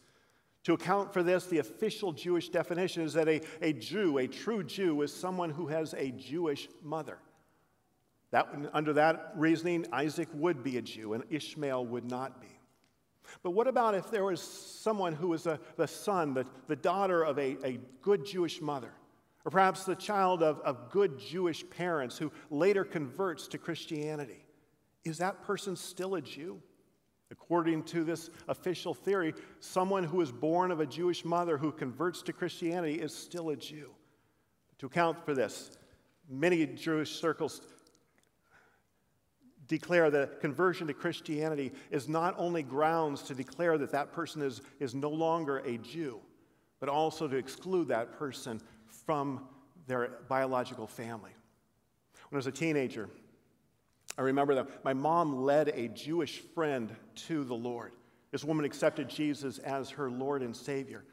To 0.65 0.73
account 0.73 1.13
for 1.13 1.23
this, 1.23 1.47
the 1.47 1.59
official 1.59 2.13
Jewish 2.13 2.49
definition 2.49 3.03
is 3.03 3.13
that 3.15 3.29
a, 3.29 3.41
a 3.63 3.73
Jew, 3.75 4.19
a 4.19 4.27
true 4.27 4.65
Jew, 4.65 5.03
is 5.03 5.13
someone 5.13 5.51
who 5.51 5.67
has 5.69 5.95
a 5.95 6.11
Jewish 6.11 6.69
mother. 6.83 7.19
That, 8.31 8.49
under 8.73 8.95
that 8.95 9.33
reasoning, 9.37 9.87
Isaac 9.93 10.29
would 10.33 10.65
be 10.65 10.79
a 10.79 10.83
Jew 10.83 11.13
and 11.13 11.25
Ishmael 11.31 11.87
would 11.87 12.11
not 12.11 12.41
be. 12.41 12.54
But 13.43 13.53
what 13.53 13.67
about 13.67 13.95
if 13.95 14.11
there 14.11 14.25
was 14.25 14.41
someone 14.41 15.13
who 15.15 15.29
was 15.29 15.47
a, 15.47 15.59
the 15.77 15.87
son, 15.87 16.35
the, 16.35 16.47
the 16.67 16.77
daughter 16.77 17.23
of 17.23 17.39
a, 17.39 17.57
a 17.65 17.79
good 18.03 18.25
Jewish 18.25 18.61
mother, 18.61 18.93
or 19.45 19.51
perhaps 19.51 19.85
the 19.85 19.95
child 19.95 20.43
of, 20.43 20.61
of 20.61 20.91
good 20.91 21.19
Jewish 21.19 21.69
parents 21.71 22.17
who 22.17 22.33
later 22.51 22.85
converts 22.85 23.49
to 23.49 23.59
Christianity? 23.59 24.45
Is 25.05 25.19
that 25.19 25.43
person 25.43 25.77
still 25.77 26.15
a 26.15 26.23
Jew? 26.23 26.61
According 27.31 27.85
to 27.85 28.05
this 28.05 28.31
official 28.49 28.95
theory, 28.95 29.35
someone 29.61 30.05
who 30.05 30.21
is 30.21 30.31
born 30.31 30.71
of 30.71 30.81
a 30.81 30.87
Jewish 30.87 31.25
mother 31.25 31.59
who 31.59 31.73
converts 31.73 32.23
to 32.23 32.33
Christianity 32.33 32.95
is 32.95 33.15
still 33.15 33.51
a 33.51 33.57
Jew. 33.57 33.91
To 34.79 34.87
account 34.87 35.25
for 35.25 35.35
this, 35.35 35.73
many 36.29 36.67
Jewish 36.67 37.19
circles 37.19 37.63
declare 39.69 40.11
that 40.11 40.41
conversion 40.41 40.87
to 40.87 40.95
Christianity 40.95 41.73
is 41.91 42.09
not 42.09 42.35
only 42.39 42.63
grounds 42.63 43.23
to 43.23 43.35
declare 43.35 43.79
that 43.79 43.93
that 43.93 44.13
person 44.13 44.43
is, 44.43 44.63
is 44.81 44.95
no 44.95 45.11
longer 45.11 45.59
a 45.59 45.79
Jew, 45.79 46.21
but 46.81 46.89
also 46.89 47.27
to 47.29 47.37
exclude 47.37 47.89
that 47.89 48.19
person 48.19 48.61
from 49.07 49.47
their 49.87 50.19
biological 50.29 50.87
family. 50.87 51.33
When 52.29 52.37
I 52.37 52.39
was 52.39 52.47
a 52.47 52.53
teenager, 52.53 53.09
I 54.17 54.23
remember 54.23 54.55
that 54.57 54.85
my 54.85 54.93
mom 54.93 55.43
led 55.43 55.69
a 55.69 55.89
Jewish 55.89 56.39
friend 56.39 56.95
to 57.27 57.45
the 57.45 57.55
Lord. 57.55 57.93
This 58.31 58.45
woman 58.45 58.65
accepted 58.65 59.09
Jesus 59.09 59.59
as 59.59 59.91
her 59.91 60.11
Lord 60.11 60.43
and 60.43 60.57
Savior. 60.57 61.05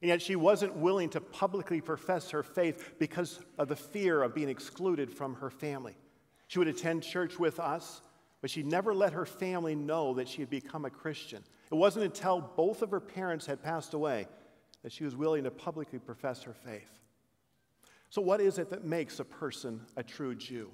And 0.00 0.08
yet 0.08 0.22
she 0.22 0.36
wasn't 0.36 0.76
willing 0.76 1.10
to 1.10 1.20
publicly 1.20 1.80
profess 1.80 2.30
her 2.30 2.42
faith 2.42 2.94
because 2.98 3.40
of 3.58 3.68
the 3.68 3.76
fear 3.76 4.22
of 4.22 4.34
being 4.34 4.48
excluded 4.48 5.10
from 5.10 5.34
her 5.34 5.50
family. 5.50 5.96
She 6.48 6.58
would 6.58 6.68
attend 6.68 7.02
church 7.02 7.38
with 7.38 7.60
us, 7.60 8.02
but 8.40 8.50
she 8.50 8.62
never 8.62 8.94
let 8.94 9.12
her 9.12 9.24
family 9.24 9.74
know 9.74 10.14
that 10.14 10.28
she 10.28 10.42
had 10.42 10.50
become 10.50 10.84
a 10.84 10.90
Christian. 10.90 11.44
It 11.70 11.74
wasn't 11.74 12.06
until 12.06 12.40
both 12.40 12.82
of 12.82 12.90
her 12.90 13.00
parents 13.00 13.46
had 13.46 13.62
passed 13.62 13.94
away 13.94 14.26
that 14.82 14.92
she 14.92 15.04
was 15.04 15.14
willing 15.14 15.44
to 15.44 15.50
publicly 15.50 15.98
profess 15.98 16.42
her 16.42 16.54
faith. 16.54 16.90
So, 18.10 18.22
what 18.22 18.40
is 18.40 18.58
it 18.58 18.70
that 18.70 18.84
makes 18.84 19.20
a 19.20 19.24
person 19.24 19.82
a 19.96 20.02
true 20.02 20.34
Jew? 20.34 20.70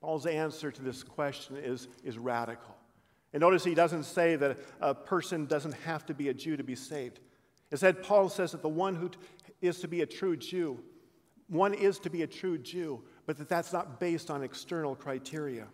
Paul's 0.00 0.26
answer 0.26 0.70
to 0.70 0.82
this 0.82 1.02
question 1.02 1.56
is, 1.56 1.88
is 2.04 2.18
radical. 2.18 2.76
And 3.32 3.40
notice 3.40 3.64
he 3.64 3.74
doesn't 3.74 4.04
say 4.04 4.36
that 4.36 4.58
a 4.80 4.94
person 4.94 5.46
doesn't 5.46 5.72
have 5.72 6.04
to 6.06 6.14
be 6.14 6.28
a 6.28 6.34
Jew 6.34 6.56
to 6.56 6.64
be 6.64 6.74
saved. 6.74 7.20
Instead, 7.70 8.02
Paul 8.02 8.28
says 8.28 8.52
that 8.52 8.62
the 8.62 8.68
one 8.68 8.94
who 8.94 9.10
is 9.60 9.80
to 9.80 9.88
be 9.88 10.02
a 10.02 10.06
true 10.06 10.36
Jew, 10.36 10.78
one 11.48 11.74
is 11.74 11.98
to 12.00 12.10
be 12.10 12.22
a 12.22 12.26
true 12.26 12.58
Jew, 12.58 13.02
but 13.26 13.36
that 13.38 13.48
that's 13.48 13.72
not 13.72 14.00
based 14.00 14.30
on 14.30 14.42
external 14.42 14.94
criteria. 14.94 15.66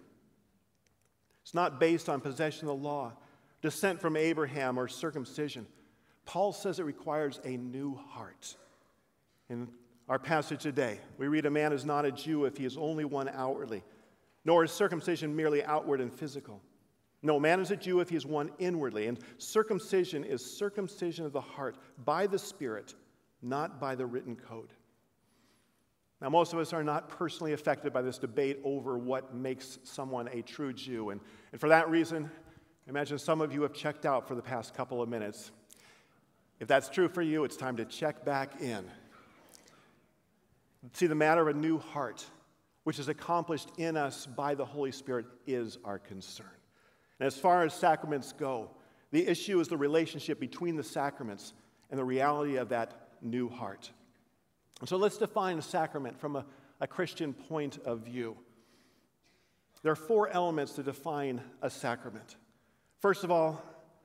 It's 1.42 1.54
not 1.54 1.78
based 1.78 2.08
on 2.08 2.20
possession 2.20 2.68
of 2.68 2.78
the 2.78 2.82
law, 2.82 3.12
descent 3.60 4.00
from 4.00 4.16
Abraham, 4.16 4.78
or 4.78 4.88
circumcision. 4.88 5.66
Paul 6.24 6.52
says 6.52 6.78
it 6.78 6.84
requires 6.84 7.40
a 7.44 7.56
new 7.56 7.94
heart. 7.94 8.56
In 9.48 9.68
our 10.08 10.18
passage 10.18 10.62
today, 10.62 10.98
we 11.18 11.28
read 11.28 11.46
a 11.46 11.50
man 11.50 11.72
is 11.72 11.84
not 11.84 12.04
a 12.04 12.12
Jew 12.12 12.44
if 12.44 12.56
he 12.56 12.64
is 12.64 12.76
only 12.76 13.04
one 13.04 13.28
outwardly, 13.28 13.82
nor 14.44 14.64
is 14.64 14.72
circumcision 14.72 15.34
merely 15.34 15.64
outward 15.64 16.00
and 16.00 16.12
physical. 16.12 16.60
No, 17.22 17.38
man 17.38 17.60
is 17.60 17.70
a 17.70 17.76
Jew 17.76 18.00
if 18.00 18.08
he 18.08 18.16
is 18.16 18.26
one 18.26 18.50
inwardly, 18.58 19.06
and 19.06 19.18
circumcision 19.38 20.24
is 20.24 20.44
circumcision 20.44 21.24
of 21.24 21.32
the 21.32 21.40
heart 21.40 21.76
by 22.04 22.26
the 22.26 22.38
Spirit, 22.38 22.94
not 23.42 23.80
by 23.80 23.94
the 23.94 24.06
written 24.06 24.36
code. 24.36 24.72
Now, 26.22 26.30
most 26.30 26.52
of 26.52 26.60
us 26.60 26.72
are 26.72 26.84
not 26.84 27.08
personally 27.08 27.52
affected 27.52 27.92
by 27.92 28.00
this 28.00 28.16
debate 28.16 28.60
over 28.64 28.96
what 28.96 29.34
makes 29.34 29.80
someone 29.82 30.28
a 30.28 30.40
true 30.40 30.72
Jew. 30.72 31.10
And, 31.10 31.20
and 31.50 31.60
for 31.60 31.68
that 31.68 31.90
reason, 31.90 32.30
I 32.86 32.90
imagine 32.90 33.18
some 33.18 33.40
of 33.40 33.52
you 33.52 33.62
have 33.62 33.74
checked 33.74 34.06
out 34.06 34.28
for 34.28 34.34
the 34.36 34.42
past 34.42 34.72
couple 34.72 35.02
of 35.02 35.08
minutes. 35.08 35.50
If 36.60 36.68
that's 36.68 36.88
true 36.88 37.08
for 37.08 37.22
you, 37.22 37.42
it's 37.42 37.56
time 37.56 37.76
to 37.76 37.84
check 37.84 38.24
back 38.24 38.60
in. 38.60 38.84
See, 40.92 41.06
the 41.06 41.16
matter 41.16 41.42
of 41.48 41.56
a 41.56 41.58
new 41.58 41.78
heart 41.78 42.24
which 42.84 42.98
is 42.98 43.08
accomplished 43.08 43.70
in 43.78 43.96
us 43.96 44.26
by 44.26 44.54
the 44.54 44.64
Holy 44.64 44.92
Spirit, 44.92 45.26
is 45.46 45.78
our 45.84 45.98
concern. 45.98 46.46
And 47.20 47.26
as 47.26 47.36
far 47.36 47.64
as 47.64 47.74
sacraments 47.74 48.32
go, 48.32 48.70
the 49.10 49.26
issue 49.26 49.60
is 49.60 49.68
the 49.68 49.76
relationship 49.76 50.40
between 50.40 50.76
the 50.76 50.82
sacraments 50.82 51.52
and 51.90 51.98
the 51.98 52.04
reality 52.04 52.56
of 52.56 52.70
that 52.70 53.08
new 53.20 53.48
heart. 53.48 53.90
So 54.84 54.96
let's 54.96 55.16
define 55.16 55.58
a 55.58 55.62
sacrament 55.62 56.18
from 56.18 56.36
a, 56.36 56.44
a 56.80 56.86
Christian 56.86 57.32
point 57.32 57.78
of 57.84 58.00
view. 58.00 58.36
There 59.82 59.92
are 59.92 59.96
four 59.96 60.28
elements 60.28 60.72
to 60.74 60.82
define 60.82 61.40
a 61.60 61.70
sacrament. 61.70 62.36
First 63.00 63.24
of 63.24 63.30
all, 63.30 63.62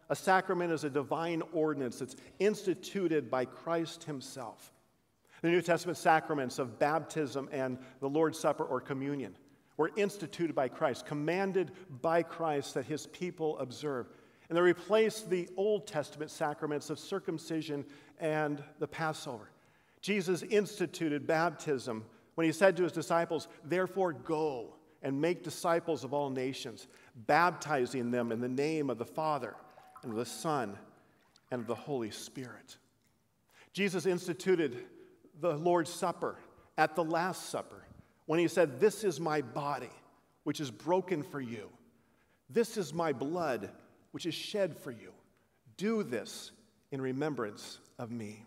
a 0.10 0.16
sacrament 0.16 0.72
is 0.72 0.84
a 0.84 0.90
divine 0.90 1.44
ordinance 1.52 2.00
that's 2.00 2.16
instituted 2.40 3.30
by 3.30 3.46
Christ 3.46 4.04
Himself. 4.04 4.72
The 5.42 5.50
New 5.50 5.62
Testament 5.62 5.98
sacraments 5.98 6.58
of 6.58 6.80
baptism 6.80 7.50
and 7.52 7.78
the 8.00 8.10
Lord's 8.10 8.40
Supper 8.40 8.64
or 8.64 8.82
communion 8.82 9.36
were 9.76 9.92
instituted 9.96 10.56
by 10.56 10.68
Christ, 10.68 11.06
commanded 11.06 11.72
by 12.02 12.24
Christ 12.24 12.74
that 12.74 12.86
His 12.86 13.06
people 13.08 13.60
observe. 13.60 14.08
And 14.50 14.58
they 14.58 14.62
replaced 14.62 15.30
the 15.30 15.48
Old 15.58 15.86
Testament 15.86 16.32
sacraments 16.32 16.90
of 16.90 16.98
circumcision 16.98 17.86
and 18.20 18.64
the 18.80 18.88
Passover. 18.88 19.50
Jesus 20.08 20.42
instituted 20.42 21.28
baptism 21.28 22.06
when 22.36 22.48
He 22.48 22.54
said 22.54 22.78
to 22.78 22.84
His 22.84 22.94
disciples, 22.94 23.50
Therefore, 23.66 24.14
go 24.14 24.74
and 25.04 25.20
make 25.20 25.44
disciples 25.44 26.06
of 26.06 26.14
all 26.14 26.30
nations, 26.30 26.88
baptizing 27.14 28.10
them 28.10 28.32
in 28.32 28.40
the 28.40 28.48
name 28.48 28.90
of 28.90 29.00
the 29.00 29.06
Father 29.06 29.54
and 30.04 30.14
of 30.14 30.18
the 30.18 30.26
Son 30.26 30.78
and 31.52 31.60
of 31.60 31.68
the 31.68 31.76
Holy 31.76 32.10
Spirit. 32.10 32.78
Jesus 33.74 34.06
instituted 34.06 34.86
the 35.42 35.58
Lord's 35.58 35.92
Supper 35.92 36.38
at 36.78 36.96
the 36.96 37.04
Last 37.04 37.50
Supper 37.50 37.84
when 38.28 38.40
he 38.40 38.48
said, 38.48 38.80
This 38.80 39.04
is 39.04 39.20
my 39.20 39.42
body, 39.42 39.92
which 40.46 40.62
is 40.62 40.72
broken 40.72 41.22
for 41.22 41.42
you. 41.42 41.68
This 42.50 42.78
is 42.78 42.94
my 42.94 43.12
blood, 43.12 43.72
which 44.12 44.26
is 44.26 44.34
shed 44.34 44.78
for 44.78 44.92
you. 44.92 45.12
Do 45.76 46.02
this 46.02 46.52
in 46.94 47.02
remembrance 47.02 47.80
of 48.00 48.10
me. 48.10 48.46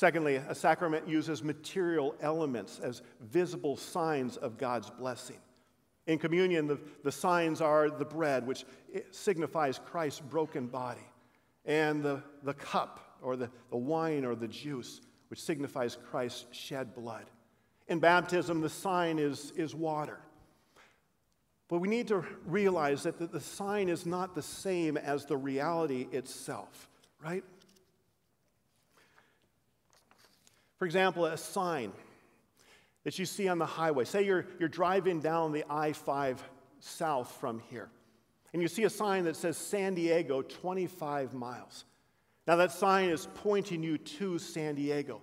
Secondly, 0.00 0.36
a 0.36 0.54
sacrament 0.54 1.06
uses 1.06 1.44
material 1.44 2.14
elements 2.22 2.78
as 2.78 3.02
visible 3.20 3.76
signs 3.76 4.38
of 4.38 4.56
God's 4.56 4.88
blessing. 4.88 5.36
In 6.06 6.18
communion, 6.18 6.66
the, 6.66 6.80
the 7.04 7.12
signs 7.12 7.60
are 7.60 7.90
the 7.90 8.06
bread, 8.06 8.46
which 8.46 8.64
signifies 9.10 9.78
Christ's 9.78 10.20
broken 10.20 10.68
body, 10.68 11.06
and 11.66 12.02
the, 12.02 12.22
the 12.44 12.54
cup, 12.54 13.18
or 13.20 13.36
the, 13.36 13.50
the 13.68 13.76
wine, 13.76 14.24
or 14.24 14.34
the 14.34 14.48
juice, 14.48 15.02
which 15.28 15.42
signifies 15.42 15.98
Christ's 16.10 16.46
shed 16.50 16.94
blood. 16.94 17.26
In 17.86 17.98
baptism, 17.98 18.62
the 18.62 18.70
sign 18.70 19.18
is, 19.18 19.52
is 19.54 19.74
water. 19.74 20.20
But 21.68 21.80
we 21.80 21.88
need 21.88 22.08
to 22.08 22.24
realize 22.46 23.02
that 23.02 23.18
the, 23.18 23.26
the 23.26 23.38
sign 23.38 23.90
is 23.90 24.06
not 24.06 24.34
the 24.34 24.40
same 24.40 24.96
as 24.96 25.26
the 25.26 25.36
reality 25.36 26.08
itself, 26.10 26.88
right? 27.22 27.44
For 30.80 30.86
example, 30.86 31.26
a 31.26 31.36
sign 31.36 31.92
that 33.04 33.18
you 33.18 33.26
see 33.26 33.48
on 33.48 33.58
the 33.58 33.66
highway. 33.66 34.06
Say 34.06 34.24
you're, 34.24 34.46
you're 34.58 34.70
driving 34.70 35.20
down 35.20 35.52
the 35.52 35.62
I 35.68 35.92
5 35.92 36.42
south 36.78 37.36
from 37.38 37.58
here, 37.68 37.90
and 38.54 38.62
you 38.62 38.66
see 38.66 38.84
a 38.84 38.90
sign 38.90 39.24
that 39.24 39.36
says 39.36 39.58
San 39.58 39.92
Diego 39.92 40.40
25 40.40 41.34
miles. 41.34 41.84
Now, 42.46 42.56
that 42.56 42.72
sign 42.72 43.10
is 43.10 43.28
pointing 43.34 43.82
you 43.82 43.98
to 43.98 44.38
San 44.38 44.74
Diego, 44.74 45.20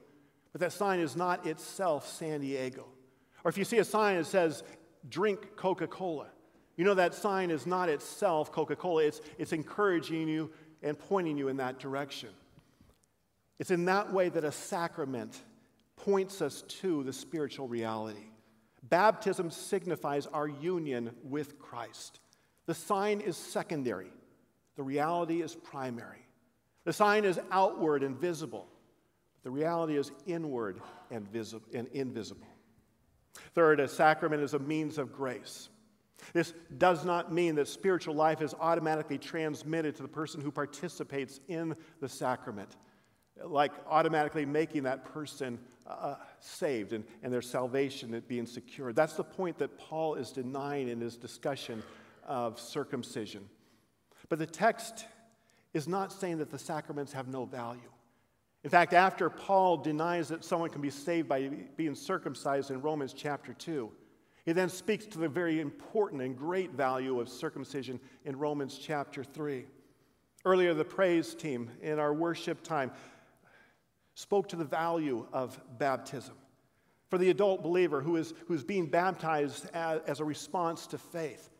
but 0.51 0.61
that 0.61 0.73
sign 0.73 0.99
is 0.99 1.15
not 1.15 1.47
itself 1.47 2.07
San 2.07 2.41
Diego. 2.41 2.85
Or 3.43 3.49
if 3.49 3.57
you 3.57 3.65
see 3.65 3.79
a 3.79 3.83
sign 3.83 4.17
that 4.17 4.27
says 4.27 4.61
drink 5.09 5.55
Coca 5.55 5.87
Cola, 5.87 6.27
you 6.75 6.85
know 6.85 6.93
that 6.93 7.15
sign 7.15 7.49
is 7.49 7.65
not 7.65 7.89
itself 7.89 8.51
Coca 8.51 8.75
Cola, 8.75 9.05
it's, 9.05 9.21
it's 9.39 9.53
encouraging 9.53 10.27
you 10.27 10.51
and 10.83 10.99
pointing 10.99 11.35
you 11.35 11.47
in 11.47 11.57
that 11.57 11.79
direction. 11.79 12.29
It's 13.57 13.71
in 13.71 13.85
that 13.85 14.13
way 14.13 14.29
that 14.29 14.43
a 14.43 14.51
sacrament 14.51 15.41
points 16.07 16.41
us 16.41 16.61
to 16.69 17.03
the 17.03 17.11
spiritual 17.11 17.67
reality. 17.67 18.29
Baptism 18.83 19.51
signifies 19.51 20.25
our 20.27 20.47
union 20.47 21.11
with 21.21 21.59
Christ. 21.59 22.21
The 22.65 22.73
sign 22.73 23.19
is 23.19 23.35
secondary, 23.35 24.11
the 24.77 24.83
reality 24.83 25.41
is 25.41 25.53
primary. 25.53 26.25
The 26.85 26.93
sign 26.93 27.25
is 27.25 27.37
outward 27.51 28.03
and 28.03 28.17
visible, 28.17 28.67
the 29.43 29.51
reality 29.51 29.97
is 29.97 30.13
inward 30.25 30.79
and, 31.11 31.29
visi- 31.29 31.59
and 31.73 31.89
invisible. 31.89 32.47
Third, 33.53 33.81
a 33.81 33.87
sacrament 33.89 34.41
is 34.41 34.53
a 34.53 34.59
means 34.59 34.97
of 34.97 35.11
grace. 35.11 35.67
This 36.31 36.53
does 36.77 37.03
not 37.03 37.33
mean 37.33 37.55
that 37.55 37.67
spiritual 37.67 38.15
life 38.15 38.41
is 38.41 38.55
automatically 38.61 39.17
transmitted 39.17 39.95
to 39.97 40.03
the 40.03 40.07
person 40.07 40.39
who 40.39 40.51
participates 40.51 41.41
in 41.49 41.75
the 41.99 42.07
sacrament 42.09 42.77
like 43.43 43.71
automatically 43.87 44.45
making 44.45 44.83
that 44.83 45.05
person 45.05 45.59
uh, 45.87 46.15
saved 46.39 46.93
and, 46.93 47.03
and 47.23 47.31
their 47.31 47.41
salvation 47.41 48.21
being 48.27 48.45
secured. 48.45 48.95
That's 48.95 49.13
the 49.13 49.23
point 49.23 49.57
that 49.59 49.77
Paul 49.77 50.15
is 50.15 50.31
denying 50.31 50.89
in 50.89 50.99
his 50.99 51.17
discussion 51.17 51.81
of 52.25 52.59
circumcision. 52.59 53.47
But 54.29 54.39
the 54.39 54.45
text 54.45 55.05
is 55.73 55.87
not 55.87 56.11
saying 56.11 56.39
that 56.39 56.51
the 56.51 56.59
sacraments 56.59 57.13
have 57.13 57.27
no 57.27 57.45
value. 57.45 57.89
In 58.63 58.69
fact, 58.69 58.93
after 58.93 59.29
Paul 59.29 59.77
denies 59.77 60.27
that 60.29 60.43
someone 60.43 60.69
can 60.69 60.81
be 60.81 60.89
saved 60.89 61.29
by 61.29 61.49
being 61.77 61.95
circumcised 61.95 62.71
in 62.71 62.81
Romans 62.81 63.13
chapter 63.13 63.53
2, 63.53 63.89
he 64.45 64.53
then 64.53 64.69
speaks 64.69 65.05
to 65.07 65.19
the 65.19 65.27
very 65.27 65.59
important 65.59 66.21
and 66.21 66.37
great 66.37 66.71
value 66.71 67.19
of 67.19 67.29
circumcision 67.29 67.99
in 68.25 68.37
Romans 68.37 68.77
chapter 68.77 69.23
3. 69.23 69.65
Earlier, 70.45 70.73
the 70.73 70.85
praise 70.85 71.35
team 71.35 71.69
in 71.81 71.99
our 71.99 72.13
worship 72.13 72.63
time 72.63 72.91
spoke 74.17 74.49
to 74.49 74.55
the 74.55 74.65
value 74.65 75.27
of 75.31 75.61
baptism. 75.77 76.33
For 77.11 77.19
the 77.19 77.29
adult 77.29 77.61
believer 77.61 78.01
who 78.01 78.15
is, 78.15 78.33
who 78.47 78.55
is 78.55 78.63
being 78.63 78.87
baptized 78.87 79.69
as, 79.75 80.01
as 80.07 80.19
a 80.19 80.25
response 80.25 80.87
to 80.87 80.97
faith, 80.97 81.51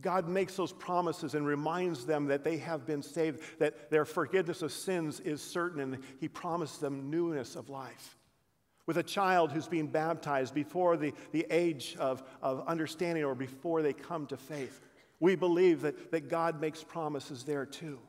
God 0.00 0.28
makes 0.28 0.56
those 0.56 0.72
promises 0.72 1.36
and 1.36 1.46
reminds 1.46 2.04
them 2.06 2.26
that 2.26 2.42
they 2.42 2.56
have 2.56 2.84
been 2.84 3.00
saved, 3.00 3.60
that 3.60 3.92
their 3.92 4.04
forgiveness 4.04 4.60
of 4.60 4.72
sins 4.72 5.20
is 5.20 5.40
certain, 5.40 5.78
and 5.78 5.98
He 6.18 6.26
promised 6.26 6.80
them 6.80 7.10
newness 7.10 7.54
of 7.54 7.68
life. 7.68 8.18
With 8.86 8.96
a 8.96 9.04
child 9.04 9.52
who's 9.52 9.68
being 9.68 9.86
baptized 9.86 10.52
before 10.52 10.96
the, 10.96 11.12
the 11.30 11.46
age 11.48 11.96
of, 12.00 12.24
of 12.42 12.66
understanding 12.66 13.22
or 13.22 13.36
before 13.36 13.82
they 13.82 13.92
come 13.92 14.26
to 14.26 14.36
faith, 14.36 14.80
we 15.20 15.36
believe 15.36 15.82
that, 15.82 16.10
that 16.10 16.28
God 16.28 16.60
makes 16.60 16.82
promises 16.82 17.44
there 17.44 17.66
too. 17.66 18.00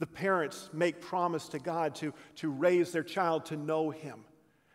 The 0.00 0.06
parents 0.06 0.70
make 0.72 1.00
promise 1.00 1.46
to 1.50 1.58
God 1.58 1.94
to, 1.96 2.12
to 2.36 2.50
raise 2.50 2.90
their 2.90 3.02
child 3.04 3.44
to 3.46 3.56
know 3.56 3.90
Him. 3.90 4.24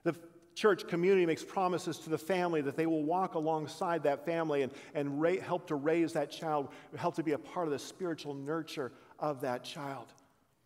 The 0.04 0.16
church 0.54 0.88
community 0.88 1.26
makes 1.26 1.44
promises 1.44 1.98
to 2.00 2.12
the 2.12 2.18
family 2.18 2.62
that 2.62 2.78
they 2.78 2.86
will 2.86 3.04
walk 3.04 3.34
alongside 3.34 4.04
that 4.04 4.24
family 4.24 4.62
and, 4.62 4.72
and 4.94 5.20
ra- 5.20 5.42
help 5.42 5.68
to 5.68 5.76
raise 5.76 6.14
that 6.14 6.30
child, 6.30 6.70
help 6.96 7.16
to 7.16 7.24
be 7.24 7.34
a 7.34 7.38
part 7.40 7.68
of 7.68 7.74
the 7.74 7.80
spiritual 7.80 8.36
nurture 8.36 8.92
of 9.20 9.42
that 9.42 9.64
child. 9.64 10.14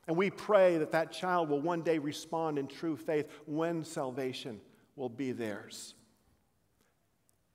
And 0.07 0.17
we 0.17 0.29
pray 0.29 0.77
that 0.77 0.91
that 0.91 1.11
child 1.11 1.49
will 1.49 1.61
one 1.61 1.81
day 1.81 1.97
respond 1.97 2.59
in 2.59 2.67
true 2.67 2.97
faith 2.97 3.29
when 3.45 3.83
salvation 3.85 4.59
will 4.97 5.09
be 5.09 5.31
theirs. 5.31 5.93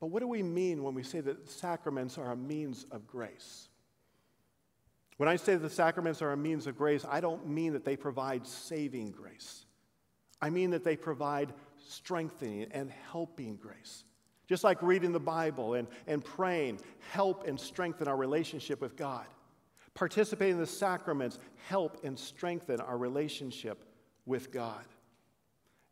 But 0.01 0.07
what 0.07 0.21
do 0.21 0.29
we 0.29 0.43
mean 0.43 0.83
when 0.83 0.95
we 0.95 1.03
say 1.03 1.21
that 1.21 1.51
sacraments 1.51 2.17
are 2.17 2.33
a 2.33 2.37
means 2.37 2.87
of 2.90 3.07
grace? 3.07 3.69
When 5.16 5.29
I 5.29 5.37
say 5.37 5.57
the 5.57 5.70
sacraments 5.70 6.22
are 6.22 6.33
a 6.33 6.37
means 6.37 6.66
of 6.66 6.77
grace, 6.77 7.05
I 7.09 7.20
don't 7.20 7.46
mean 7.46 7.72
that 7.74 7.85
they 7.85 7.96
provide 7.96 8.46
saving 8.46 9.12
grace. 9.12 9.64
I 10.42 10.50
mean 10.50 10.70
that 10.70 10.85
they 10.85 10.96
provide 10.96 11.55
strengthening 11.88 12.66
and 12.72 12.90
helping 13.11 13.57
grace. 13.57 14.05
Just 14.46 14.64
like 14.64 14.83
reading 14.83 15.12
the 15.12 15.20
Bible 15.20 15.74
and, 15.74 15.88
and 16.07 16.22
praying 16.24 16.81
help 17.12 17.46
and 17.46 17.59
strengthen 17.59 18.09
our 18.09 18.16
relationship 18.16 18.81
with 18.81 18.96
God. 18.96 19.24
Participating 19.94 20.55
in 20.55 20.61
the 20.61 20.66
sacraments 20.66 21.38
help 21.68 22.05
and 22.05 22.18
strengthen 22.18 22.81
our 22.81 22.98
relationship 22.98 23.85
with 24.27 24.50
God. 24.50 24.85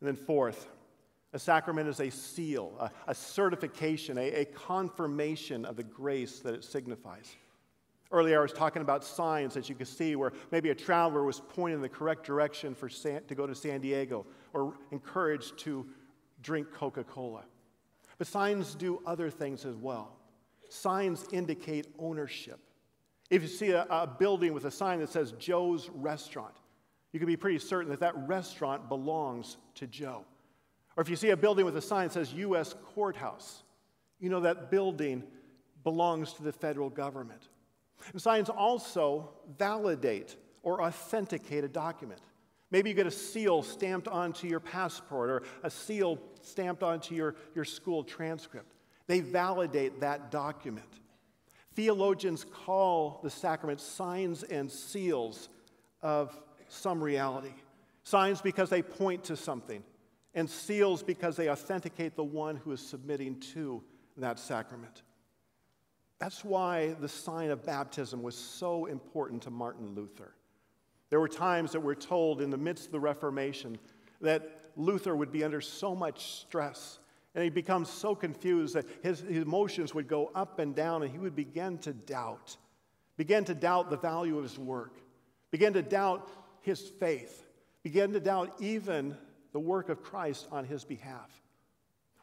And 0.00 0.08
then, 0.08 0.16
fourth, 0.16 0.68
a 1.32 1.38
sacrament 1.38 1.88
is 1.88 2.00
a 2.00 2.10
seal, 2.10 2.74
a, 2.80 2.90
a 3.06 3.14
certification, 3.14 4.18
a, 4.18 4.40
a 4.40 4.44
confirmation 4.44 5.64
of 5.64 5.76
the 5.76 5.84
grace 5.84 6.40
that 6.40 6.54
it 6.54 6.64
signifies. 6.64 7.36
Earlier, 8.12 8.38
I 8.38 8.42
was 8.42 8.52
talking 8.52 8.82
about 8.82 9.02
signs 9.04 9.54
that 9.54 9.68
you 9.68 9.74
could 9.74 9.88
see 9.88 10.16
where 10.16 10.32
maybe 10.50 10.68
a 10.68 10.74
traveler 10.74 11.24
was 11.24 11.40
pointing 11.40 11.76
in 11.76 11.82
the 11.82 11.88
correct 11.88 12.24
direction 12.24 12.74
for 12.74 12.88
San, 12.88 13.24
to 13.24 13.34
go 13.34 13.46
to 13.46 13.54
San 13.54 13.80
Diego 13.80 14.26
or 14.52 14.74
encouraged 14.90 15.58
to 15.60 15.86
drink 16.42 16.70
Coca 16.72 17.04
Cola. 17.04 17.44
But 18.18 18.26
signs 18.26 18.74
do 18.74 19.00
other 19.06 19.30
things 19.30 19.64
as 19.64 19.76
well. 19.76 20.18
Signs 20.68 21.24
indicate 21.32 21.86
ownership. 21.98 22.60
If 23.30 23.40
you 23.40 23.48
see 23.48 23.70
a, 23.70 23.86
a 23.88 24.06
building 24.06 24.52
with 24.52 24.66
a 24.66 24.70
sign 24.70 25.00
that 25.00 25.08
says 25.08 25.32
Joe's 25.38 25.88
Restaurant, 25.88 26.54
you 27.12 27.18
can 27.18 27.26
be 27.26 27.36
pretty 27.36 27.58
certain 27.58 27.90
that 27.90 28.00
that 28.00 28.14
restaurant 28.28 28.88
belongs 28.88 29.56
to 29.76 29.86
Joe. 29.86 30.24
Or 30.96 31.02
if 31.02 31.08
you 31.08 31.16
see 31.16 31.30
a 31.30 31.36
building 31.36 31.64
with 31.64 31.76
a 31.76 31.82
sign 31.82 32.08
that 32.08 32.12
says 32.12 32.32
U.S. 32.34 32.74
Courthouse, 32.94 33.62
You 34.20 34.28
know 34.28 34.40
that 34.40 34.70
building 34.70 35.22
belongs 35.82 36.34
to 36.34 36.42
the 36.42 36.52
federal 36.52 36.90
government. 36.90 37.48
And 38.12 38.20
signs 38.20 38.48
also 38.48 39.30
validate 39.58 40.36
or 40.62 40.82
authenticate 40.82 41.64
a 41.64 41.68
document. 41.68 42.20
Maybe 42.70 42.88
you 42.88 42.96
get 42.96 43.06
a 43.06 43.10
seal 43.10 43.62
stamped 43.62 44.08
onto 44.08 44.48
your 44.48 44.60
passport 44.60 45.30
or 45.30 45.42
a 45.62 45.70
seal 45.70 46.18
stamped 46.40 46.82
onto 46.82 47.14
your, 47.14 47.36
your 47.54 47.64
school 47.64 48.02
transcript. 48.02 48.72
They 49.06 49.20
validate 49.20 50.00
that 50.00 50.30
document. 50.30 50.88
Theologians 51.74 52.44
call 52.44 53.20
the 53.22 53.30
sacraments 53.30 53.84
signs 53.84 54.42
and 54.42 54.70
seals 54.70 55.48
of 56.02 56.38
some 56.68 57.02
reality. 57.02 57.52
Signs 58.04 58.40
because 58.40 58.70
they 58.70 58.82
point 58.82 59.24
to 59.24 59.36
something, 59.36 59.84
and 60.34 60.48
seals 60.48 61.02
because 61.02 61.36
they 61.36 61.50
authenticate 61.50 62.16
the 62.16 62.24
one 62.24 62.56
who 62.56 62.72
is 62.72 62.80
submitting 62.80 63.38
to 63.54 63.82
that 64.16 64.38
sacrament. 64.38 65.02
That's 66.22 66.44
why 66.44 66.94
the 67.00 67.08
sign 67.08 67.50
of 67.50 67.64
baptism 67.64 68.22
was 68.22 68.36
so 68.36 68.86
important 68.86 69.42
to 69.42 69.50
Martin 69.50 69.96
Luther. 69.96 70.32
There 71.10 71.18
were 71.18 71.26
times 71.26 71.72
that 71.72 71.80
we're 71.80 71.96
told 71.96 72.40
in 72.40 72.48
the 72.48 72.56
midst 72.56 72.86
of 72.86 72.92
the 72.92 73.00
Reformation 73.00 73.76
that 74.20 74.70
Luther 74.76 75.16
would 75.16 75.32
be 75.32 75.42
under 75.42 75.60
so 75.60 75.96
much 75.96 76.34
stress 76.34 77.00
and 77.34 77.42
he'd 77.42 77.54
become 77.54 77.84
so 77.84 78.14
confused 78.14 78.76
that 78.76 78.86
his, 79.02 79.18
his 79.18 79.42
emotions 79.42 79.96
would 79.96 80.06
go 80.06 80.30
up 80.32 80.60
and 80.60 80.76
down 80.76 81.02
and 81.02 81.10
he 81.10 81.18
would 81.18 81.34
begin 81.34 81.76
to 81.78 81.92
doubt, 81.92 82.56
begin 83.16 83.44
to 83.46 83.54
doubt 83.56 83.90
the 83.90 83.96
value 83.96 84.36
of 84.36 84.44
his 84.44 84.60
work, 84.60 85.00
begin 85.50 85.72
to 85.72 85.82
doubt 85.82 86.30
his 86.60 86.88
faith, 87.00 87.48
begin 87.82 88.12
to 88.12 88.20
doubt 88.20 88.54
even 88.60 89.16
the 89.52 89.58
work 89.58 89.88
of 89.88 90.04
Christ 90.04 90.46
on 90.52 90.66
his 90.66 90.84
behalf. 90.84 91.41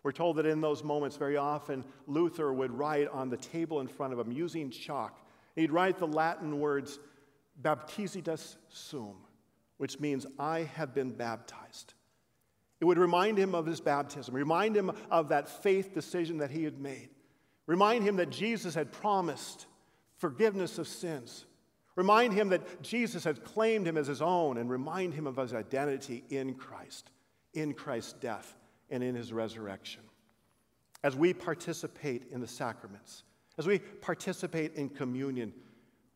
We're 0.03 0.11
told 0.11 0.37
that 0.37 0.45
in 0.45 0.61
those 0.61 0.83
moments, 0.83 1.17
very 1.17 1.37
often, 1.37 1.83
Luther 2.07 2.53
would 2.53 2.71
write 2.71 3.09
on 3.09 3.29
the 3.29 3.37
table 3.37 3.81
in 3.81 3.87
front 3.87 4.13
of 4.13 4.19
him 4.19 4.31
using 4.31 4.69
chalk. 4.69 5.19
He'd 5.55 5.71
write 5.71 5.99
the 5.99 6.07
Latin 6.07 6.59
words, 6.59 6.99
Baptizatus 7.61 8.55
sum, 8.69 9.15
which 9.77 9.99
means, 9.99 10.25
I 10.37 10.61
have 10.75 10.93
been 10.93 11.11
baptized. 11.11 11.93
It 12.79 12.85
would 12.85 12.97
remind 12.97 13.37
him 13.37 13.53
of 13.53 13.65
his 13.65 13.81
baptism, 13.81 14.33
remind 14.33 14.75
him 14.75 14.91
of 15.11 15.29
that 15.29 15.49
faith 15.49 15.93
decision 15.93 16.37
that 16.37 16.51
he 16.51 16.63
had 16.63 16.79
made, 16.79 17.09
remind 17.65 18.05
him 18.05 18.15
that 18.17 18.29
Jesus 18.29 18.73
had 18.73 18.91
promised 18.91 19.65
forgiveness 20.17 20.77
of 20.77 20.87
sins, 20.87 21.45
remind 21.97 22.33
him 22.33 22.49
that 22.49 22.81
Jesus 22.81 23.25
had 23.25 23.43
claimed 23.43 23.85
him 23.85 23.97
as 23.97 24.07
his 24.07 24.21
own, 24.21 24.57
and 24.57 24.69
remind 24.69 25.13
him 25.13 25.27
of 25.27 25.35
his 25.35 25.53
identity 25.53 26.23
in 26.29 26.53
Christ, 26.53 27.11
in 27.53 27.73
Christ's 27.73 28.13
death, 28.13 28.55
and 28.89 29.03
in 29.03 29.15
his 29.15 29.31
resurrection. 29.33 30.01
As 31.03 31.15
we 31.15 31.33
participate 31.33 32.23
in 32.31 32.41
the 32.41 32.47
sacraments, 32.47 33.23
as 33.57 33.67
we 33.67 33.79
participate 33.79 34.75
in 34.75 34.89
communion, 34.89 35.53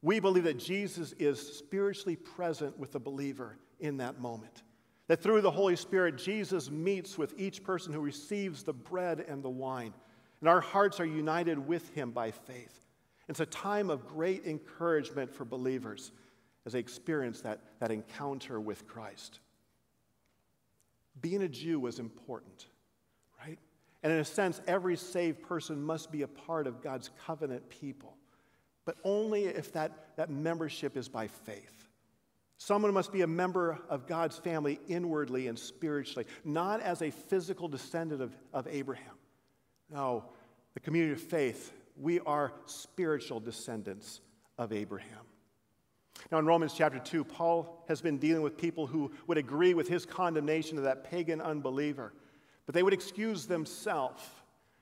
we 0.01 0.19
believe 0.19 0.43
that 0.43 0.59
Jesus 0.59 1.13
is 1.19 1.39
spiritually 1.39 2.15
present 2.15 2.77
with 2.77 2.91
the 2.91 2.99
believer 2.99 3.57
in 3.79 3.97
that 3.97 4.19
moment. 4.19 4.63
That 5.07 5.21
through 5.21 5.41
the 5.41 5.51
Holy 5.51 5.75
Spirit, 5.75 6.17
Jesus 6.17 6.69
meets 6.69 7.17
with 7.17 7.33
each 7.37 7.63
person 7.63 7.93
who 7.93 7.99
receives 7.99 8.63
the 8.63 8.73
bread 8.73 9.25
and 9.27 9.43
the 9.43 9.49
wine. 9.49 9.93
And 10.39 10.49
our 10.49 10.61
hearts 10.61 10.99
are 10.99 11.05
united 11.05 11.57
with 11.57 11.93
him 11.93 12.11
by 12.11 12.31
faith. 12.31 12.85
It's 13.29 13.39
a 13.39 13.45
time 13.45 13.89
of 13.89 14.07
great 14.07 14.45
encouragement 14.45 15.33
for 15.33 15.45
believers 15.45 16.11
as 16.65 16.73
they 16.73 16.79
experience 16.79 17.41
that, 17.41 17.61
that 17.79 17.91
encounter 17.91 18.59
with 18.59 18.87
Christ. 18.87 19.39
Being 21.21 21.43
a 21.43 21.47
Jew 21.47 21.79
was 21.79 21.99
important, 21.99 22.67
right? 23.39 23.59
And 24.01 24.11
in 24.11 24.19
a 24.19 24.25
sense, 24.25 24.61
every 24.67 24.97
saved 24.97 25.41
person 25.43 25.81
must 25.81 26.11
be 26.11 26.23
a 26.23 26.27
part 26.27 26.67
of 26.67 26.81
God's 26.81 27.09
covenant 27.25 27.69
people, 27.69 28.17
but 28.85 28.97
only 29.03 29.45
if 29.45 29.71
that, 29.73 30.15
that 30.17 30.29
membership 30.29 30.97
is 30.97 31.07
by 31.07 31.27
faith. 31.27 31.87
Someone 32.57 32.93
must 32.93 33.11
be 33.11 33.21
a 33.21 33.27
member 33.27 33.79
of 33.89 34.07
God's 34.07 34.37
family 34.37 34.79
inwardly 34.87 35.47
and 35.47 35.59
spiritually, 35.59 36.25
not 36.45 36.81
as 36.81 37.01
a 37.01 37.11
physical 37.11 37.67
descendant 37.67 38.21
of, 38.21 38.35
of 38.53 38.67
Abraham. 38.67 39.15
No, 39.89 40.25
the 40.73 40.79
community 40.79 41.13
of 41.13 41.21
faith, 41.21 41.73
we 41.97 42.19
are 42.21 42.53
spiritual 42.65 43.39
descendants 43.39 44.21
of 44.57 44.71
Abraham. 44.71 45.25
Now, 46.31 46.39
in 46.39 46.45
Romans 46.45 46.73
chapter 46.73 46.99
2, 46.99 47.23
Paul 47.23 47.83
has 47.87 48.01
been 48.01 48.17
dealing 48.17 48.43
with 48.43 48.57
people 48.57 48.87
who 48.87 49.11
would 49.27 49.37
agree 49.37 49.73
with 49.73 49.87
his 49.87 50.05
condemnation 50.05 50.77
of 50.77 50.83
that 50.83 51.03
pagan 51.03 51.41
unbeliever, 51.41 52.13
but 52.65 52.75
they 52.75 52.83
would 52.83 52.93
excuse 52.93 53.45
themselves. 53.45 54.23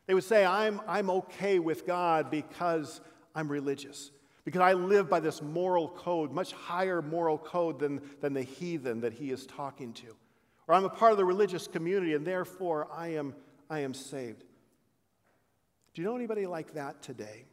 They 0.08 0.14
would 0.14 0.24
say, 0.24 0.46
I'm, 0.46 0.82
I'm 0.88 1.10
okay 1.10 1.60
with 1.60 1.88
God 1.88 2.30
because 2.30 3.02
I'm 3.34 3.50
religious 3.50 4.12
because 4.44 4.62
I 4.62 4.74
live 4.74 5.10
by 5.10 5.20
this 5.20 5.42
moral 5.42 5.88
code, 5.88 6.32
much 6.32 6.54
higher 6.54 7.02
moral 7.02 7.38
code 7.38 7.80
than, 7.80 8.02
than 8.22 8.34
the 8.34 8.42
heathen 8.42 9.02
that 9.02 9.14
he 9.14 9.32
is 9.32 9.46
talking 9.46 9.94
to. 9.94 10.16
Or 10.68 10.76
I'm 10.76 10.86
a 10.86 10.90
part 10.90 11.12
of 11.12 11.18
the 11.18 11.26
religious 11.26 11.68
community 11.68 12.14
and 12.16 12.26
therefore 12.26 12.88
I 12.92 13.10
am, 13.10 13.36
I 13.70 13.80
am 13.80 13.94
saved. 13.94 14.44
Do 15.94 16.02
you 16.02 16.08
know 16.08 16.16
anybody 16.16 16.48
like 16.48 16.74
that 16.74 17.02
today? 17.02 17.46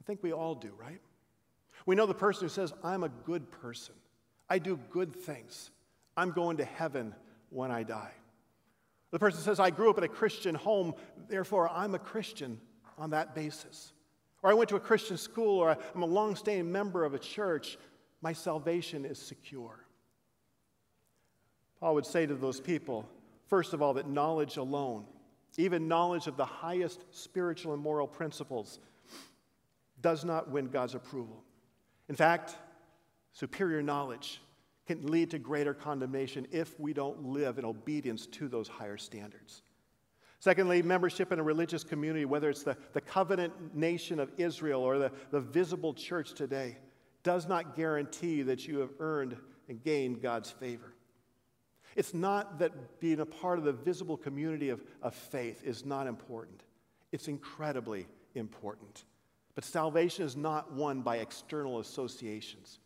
I 0.00 0.04
think 0.04 0.22
we 0.22 0.32
all 0.32 0.54
do, 0.54 0.72
right? 0.76 1.00
We 1.86 1.94
know 1.94 2.06
the 2.06 2.14
person 2.14 2.44
who 2.44 2.48
says, 2.48 2.72
I'm 2.82 3.04
a 3.04 3.08
good 3.08 3.50
person. 3.50 3.94
I 4.48 4.58
do 4.58 4.78
good 4.90 5.14
things. 5.14 5.70
I'm 6.16 6.30
going 6.30 6.58
to 6.58 6.64
heaven 6.64 7.14
when 7.50 7.70
I 7.70 7.82
die. 7.82 8.12
The 9.10 9.18
person 9.18 9.40
says, 9.40 9.60
I 9.60 9.70
grew 9.70 9.90
up 9.90 9.98
in 9.98 10.04
a 10.04 10.08
Christian 10.08 10.54
home, 10.54 10.94
therefore 11.28 11.68
I'm 11.68 11.94
a 11.94 11.98
Christian 11.98 12.60
on 12.98 13.10
that 13.10 13.34
basis 13.34 13.92
or 14.42 14.50
I 14.50 14.54
went 14.54 14.68
to 14.70 14.76
a 14.76 14.80
Christian 14.80 15.16
school, 15.16 15.60
or 15.60 15.76
I'm 15.94 16.02
a 16.02 16.06
long-standing 16.06 16.70
member 16.70 17.04
of 17.04 17.14
a 17.14 17.18
church, 17.18 17.78
my 18.20 18.32
salvation 18.32 19.04
is 19.04 19.18
secure. 19.18 19.86
Paul 21.80 21.94
would 21.94 22.06
say 22.06 22.26
to 22.26 22.34
those 22.34 22.60
people, 22.60 23.08
first 23.46 23.72
of 23.72 23.82
all, 23.82 23.94
that 23.94 24.08
knowledge 24.08 24.56
alone, 24.56 25.04
even 25.56 25.88
knowledge 25.88 26.26
of 26.26 26.36
the 26.36 26.44
highest 26.44 27.04
spiritual 27.10 27.72
and 27.72 27.82
moral 27.82 28.06
principles, 28.06 28.80
does 30.00 30.24
not 30.24 30.50
win 30.50 30.66
God's 30.66 30.94
approval. 30.94 31.44
In 32.08 32.14
fact, 32.14 32.56
superior 33.32 33.82
knowledge 33.82 34.40
can 34.86 35.06
lead 35.06 35.30
to 35.30 35.38
greater 35.38 35.74
condemnation 35.74 36.46
if 36.50 36.78
we 36.78 36.92
don't 36.92 37.24
live 37.24 37.58
in 37.58 37.64
obedience 37.64 38.26
to 38.26 38.48
those 38.48 38.68
higher 38.68 38.96
standards. 38.96 39.62
Secondly, 40.40 40.82
membership 40.82 41.30
in 41.30 41.38
a 41.38 41.42
religious 41.42 41.84
community, 41.84 42.24
whether 42.24 42.50
it's 42.50 42.64
the, 42.64 42.76
the 42.94 43.00
covenant 43.00 43.76
nation 43.76 44.18
of 44.18 44.32
Israel 44.38 44.82
or 44.82 44.98
the, 44.98 45.12
the 45.30 45.40
visible 45.40 45.94
church 45.94 46.32
today, 46.32 46.76
does 47.22 47.46
not 47.46 47.76
guarantee 47.76 48.42
that 48.42 48.66
you 48.66 48.78
have 48.78 48.90
earned 48.98 49.36
and 49.68 49.82
gained 49.84 50.20
God's 50.20 50.50
favor. 50.50 50.94
It's 51.94 52.12
not 52.12 52.58
that 52.58 53.00
being 53.00 53.20
a 53.20 53.26
part 53.26 53.58
of 53.58 53.64
the 53.64 53.72
visible 53.72 54.16
community 54.16 54.70
of, 54.70 54.82
of 55.00 55.14
faith 55.14 55.62
is 55.64 55.84
not 55.84 56.06
important, 56.08 56.64
it's 57.12 57.28
incredibly 57.28 58.08
important. 58.34 59.04
But 59.54 59.64
salvation 59.64 60.24
is 60.24 60.36
not 60.36 60.72
won 60.72 61.02
by 61.02 61.18
external 61.18 61.80
associations. 61.80 62.80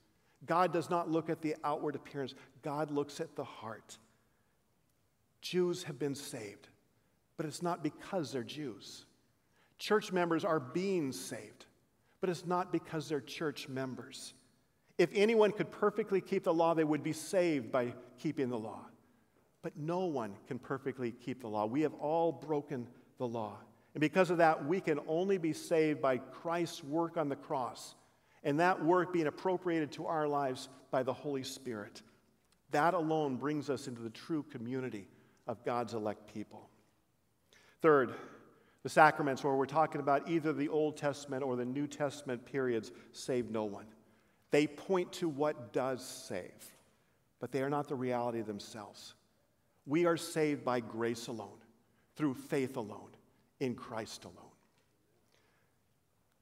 God 0.47 0.73
does 0.73 0.91
not 0.91 1.11
look 1.11 1.31
at 1.31 1.41
the 1.41 1.57
outward 1.65 1.95
appearance, 1.95 2.35
God 2.63 2.91
looks 2.91 3.21
at 3.21 3.37
the 3.37 3.45
heart. 3.45 3.99
Jews 5.41 5.85
have 5.85 5.99
been 5.99 6.15
saved 6.15 6.69
but 7.37 7.47
it's 7.47 7.63
not 7.63 7.83
because 7.83 8.33
they're 8.33 8.43
Jews. 8.43 9.05
Church 9.79 10.13
members 10.13 10.45
are 10.45 10.61
being 10.61 11.13
saved, 11.13 11.67
but 12.21 12.31
it's 12.31 12.47
not 12.47 12.73
because 12.73 13.09
they're 13.09 13.21
church 13.21 13.69
members. 13.69 14.35
If 14.97 15.11
anyone 15.15 15.53
could 15.53 15.71
perfectly 15.71 16.23
keep 16.23 16.45
the 16.45 16.55
law, 16.55 16.73
they 16.73 16.85
would 16.85 17.03
be 17.03 17.13
saved 17.13 17.71
by 17.71 17.93
keeping 18.19 18.49
the 18.49 18.59
law. 18.59 18.87
But 19.61 19.77
no 19.77 20.07
one 20.07 20.35
can 20.47 20.59
perfectly 20.59 21.13
keep 21.13 21.43
the 21.43 21.49
law. 21.49 21.67
We 21.67 21.83
have 21.83 21.93
all 21.95 22.33
broken 22.33 22.87
the 23.19 23.27
law. 23.27 23.59
And 23.97 24.01
because 24.03 24.29
of 24.29 24.37
that, 24.37 24.67
we 24.67 24.83
can 24.83 25.01
only 25.09 25.39
be 25.39 25.55
saved 25.55 26.03
by 26.03 26.19
Christ's 26.19 26.85
work 26.85 27.17
on 27.17 27.31
the 27.31 27.35
cross 27.35 27.95
and 28.45 28.61
that 28.61 28.85
work 28.85 29.11
being 29.11 29.27
appropriated 29.27 29.91
to 29.93 30.05
our 30.05 30.29
lives 30.29 30.69
by 30.91 31.03
the 31.03 31.15
Holy 31.15 31.43
Spirit. 31.43 32.03
That 32.73 32.93
alone 32.93 33.37
brings 33.37 33.71
us 33.71 33.89
into 33.89 34.03
the 34.03 34.11
true 34.11 34.43
community 34.51 35.09
of 35.47 35.65
God's 35.65 35.95
elect 35.95 36.31
people. 36.35 36.69
Third, 37.81 38.13
the 38.83 38.91
sacraments, 38.91 39.43
where 39.43 39.55
we're 39.55 39.65
talking 39.65 40.03
about 40.03 40.29
either 40.29 40.53
the 40.53 40.69
Old 40.69 40.99
Testament 40.99 41.43
or 41.43 41.57
the 41.57 41.65
New 41.65 41.87
Testament 41.87 42.45
periods, 42.45 42.93
save 43.13 43.51
no 43.51 43.65
one. 43.65 43.87
They 44.51 44.67
point 44.67 45.11
to 45.15 45.29
what 45.31 45.73
does 45.73 46.05
save, 46.05 46.77
but 47.41 47.51
they 47.51 47.63
are 47.63 47.71
not 47.71 47.89
the 47.89 47.95
reality 47.95 48.43
themselves. 48.43 49.15
We 49.87 50.05
are 50.05 50.19
saved 50.19 50.67
by 50.67 50.81
grace 50.81 51.29
alone, 51.29 51.63
through 52.15 52.35
faith 52.35 52.77
alone, 52.77 53.16
in 53.61 53.75
Christ 53.75 54.25
alone. 54.25 54.37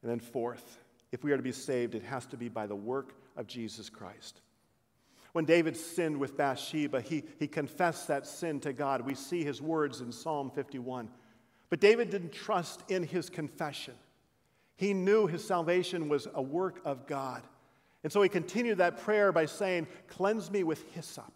And 0.03 0.11
then, 0.11 0.21
fourth, 0.21 0.79
if 1.13 1.25
we 1.25 1.33
are 1.33 1.37
to 1.37 1.43
be 1.43 1.53
saved, 1.53 1.95
it 1.95 2.03
has 2.03 2.27
to 2.27 2.37
be 2.37 2.49
by 2.49 2.67
the 2.67 2.75
work 2.75 3.15
of 3.37 3.47
Jesus 3.47 3.89
Christ. 3.89 4.41
When 5.33 5.45
David 5.45 5.77
sinned 5.77 6.17
with 6.17 6.37
Bathsheba, 6.37 7.01
he, 7.01 7.25
he 7.39 7.49
confessed 7.49 8.09
that 8.09 8.27
sin 8.27 8.61
to 8.61 8.73
God. 8.73 9.01
We 9.01 9.15
see 9.15 9.43
his 9.43 9.61
words 9.61 10.01
in 10.01 10.13
Psalm 10.13 10.51
51. 10.51 11.09
But 11.71 11.81
David 11.81 12.11
didn't 12.11 12.33
trust 12.33 12.83
in 12.89 13.03
his 13.03 13.31
confession. 13.31 13.95
He 14.77 14.95
knew 14.95 15.27
his 15.27 15.45
salvation 15.45 16.09
was 16.09 16.29
a 16.35 16.43
work 16.43 16.81
of 16.85 17.07
God. 17.07 17.43
And 18.05 18.13
so 18.13 18.23
he 18.23 18.29
continued 18.29 18.79
that 18.79 19.01
prayer 19.03 19.33
by 19.33 19.47
saying, 19.47 19.89
Cleanse 20.07 20.51
me 20.51 20.63
with 20.63 20.85
hyssop. 20.93 21.34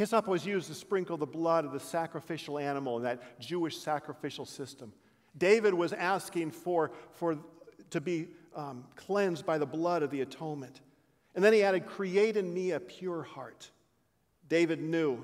Hyssop 0.00 0.26
was 0.26 0.46
used 0.46 0.68
to 0.68 0.74
sprinkle 0.74 1.18
the 1.18 1.26
blood 1.26 1.66
of 1.66 1.72
the 1.72 1.78
sacrificial 1.78 2.58
animal 2.58 2.96
in 2.96 3.02
that 3.02 3.38
Jewish 3.38 3.76
sacrificial 3.76 4.46
system. 4.46 4.94
David 5.36 5.74
was 5.74 5.92
asking 5.92 6.52
for, 6.52 6.92
for 7.12 7.36
to 7.90 8.00
be 8.00 8.28
um, 8.56 8.86
cleansed 8.96 9.44
by 9.44 9.58
the 9.58 9.66
blood 9.66 10.02
of 10.02 10.10
the 10.10 10.22
atonement. 10.22 10.80
And 11.34 11.44
then 11.44 11.52
he 11.52 11.62
added, 11.62 11.84
Create 11.84 12.38
in 12.38 12.54
me 12.54 12.70
a 12.70 12.80
pure 12.80 13.22
heart. 13.22 13.70
David 14.48 14.80
knew 14.80 15.22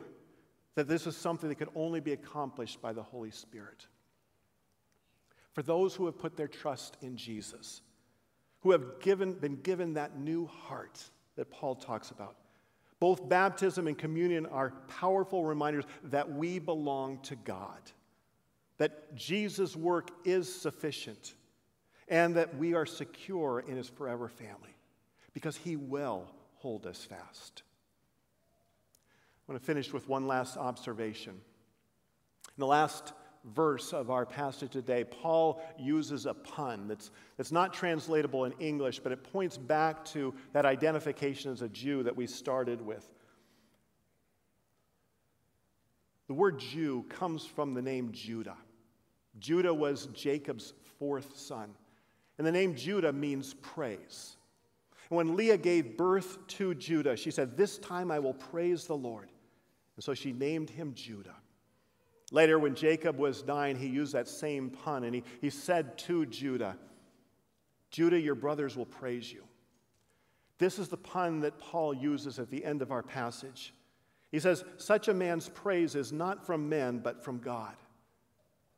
that 0.75 0.89
this 0.89 1.07
was 1.07 1.17
something 1.17 1.49
that 1.49 1.55
could 1.55 1.71
only 1.75 2.01
be 2.01 2.13
accomplished 2.13 2.83
by 2.83 2.93
the 2.93 3.03
Holy 3.03 3.31
Spirit. 3.31 3.87
For 5.55 5.63
those 5.63 5.95
who 5.95 6.05
have 6.05 6.19
put 6.19 6.37
their 6.37 6.49
trust 6.49 6.99
in 7.01 7.17
Jesus, 7.17 7.81
who 8.61 8.73
have 8.73 9.01
given, 9.01 9.33
been 9.33 9.57
given 9.57 9.95
that 9.95 10.19
new 10.19 10.45
heart 10.45 11.03
that 11.37 11.51
Paul 11.51 11.77
talks 11.77 12.11
about, 12.11 12.37
both 12.99 13.29
baptism 13.29 13.87
and 13.87 13.97
communion 13.97 14.47
are 14.47 14.73
powerful 14.89 15.45
reminders 15.45 15.85
that 16.05 16.33
we 16.33 16.59
belong 16.59 17.19
to 17.25 17.37
God, 17.37 17.81
that 18.79 19.15
Jesus' 19.15 19.77
work 19.77 20.11
is 20.25 20.53
sufficient, 20.53 21.35
and 22.09 22.37
that 22.37 22.57
we 22.57 22.75
are 22.75 22.87
secure 22.87 23.61
in 23.61 23.77
his 23.77 23.89
forever 23.89 24.29
family 24.29 24.75
because 25.35 25.57
he 25.57 25.77
will 25.77 26.31
hold 26.55 26.87
us 26.87 27.05
fast. 27.05 27.63
I 29.49 29.53
want 29.53 29.61
to 29.61 29.67
finish 29.67 29.93
with 29.93 30.09
one 30.09 30.27
last 30.27 30.57
observation. 30.57 31.33
In 31.35 32.61
the 32.61 32.67
last 32.67 33.13
verse 33.55 33.93
of 33.93 34.11
our 34.11 34.27
passage 34.27 34.73
today, 34.73 35.05
Paul 35.05 35.63
uses 35.79 36.27
a 36.27 36.35
pun 36.35 36.89
that's, 36.89 37.11
that's 37.37 37.53
not 37.53 37.73
translatable 37.73 38.45
in 38.45 38.53
English, 38.59 38.99
but 38.99 39.13
it 39.13 39.23
points 39.23 39.57
back 39.57 40.05
to 40.07 40.35
that 40.53 40.67
identification 40.67 41.53
as 41.53 41.63
a 41.63 41.69
Jew 41.69 42.03
that 42.03 42.17
we 42.17 42.27
started 42.27 42.81
with. 42.81 43.09
The 46.27 46.35
word 46.35 46.59
Jew 46.59 47.05
comes 47.09 47.47
from 47.47 47.75
the 47.75 47.83
name 47.83 48.11
Judah. 48.13 48.57
Judah 49.39 49.73
was 49.73 50.07
Jacob's 50.07 50.73
fourth 50.99 51.37
son. 51.37 51.71
And 52.39 52.47
the 52.47 52.53
name 52.53 52.75
Judah 52.75 53.13
means 53.13 53.55
praise. 53.55 54.37
And 55.09 55.17
when 55.17 55.37
Leah 55.37 55.57
gave 55.57 55.97
birth 55.97 56.45
to 56.49 56.75
Judah, 56.75 57.17
she 57.17 57.31
said, 57.31 57.57
This 57.57 57.79
time 57.79 58.11
I 58.11 58.19
will 58.19 58.35
praise 58.35 58.87
the 58.87 58.97
Lord. 58.97 59.31
And 59.97 60.05
so 60.05 60.15
she 60.15 60.33
named 60.33 60.69
him 60.69 60.93
Judah. 60.95 61.37
Later, 62.33 62.59
when 62.59 62.75
Jacob 62.75 63.19
was 63.19 63.43
dying, 63.43 63.77
he 63.77 63.87
used 63.87 64.13
that 64.15 64.29
same 64.29 64.71
pun 64.71 65.05
and 65.05 65.15
he, 65.15 65.23
he 65.41 65.51
said 65.51 65.97
to 65.99 66.27
Judah, 66.27 66.77
Judah, 67.91 68.21
your 68.21 68.35
brothers 68.35 68.77
will 68.77 68.87
praise 68.87 69.33
you. 69.33 69.45
This 70.59 70.79
is 70.79 70.89
the 70.89 70.97
pun 70.97 71.41
that 71.41 71.59
Paul 71.59 71.95
uses 71.95 72.39
at 72.39 72.51
the 72.51 72.65
end 72.65 72.83
of 72.83 72.91
our 72.91 73.03
passage. 73.03 73.75
He 74.33 74.41
says, 74.41 74.65
Such 74.77 75.09
a 75.09 75.15
man's 75.15 75.49
praise 75.49 75.95
is 75.95 76.13
not 76.13 76.45
from 76.45 76.69
men, 76.69 76.99
but 76.99 77.23
from 77.23 77.39
God. 77.39 77.75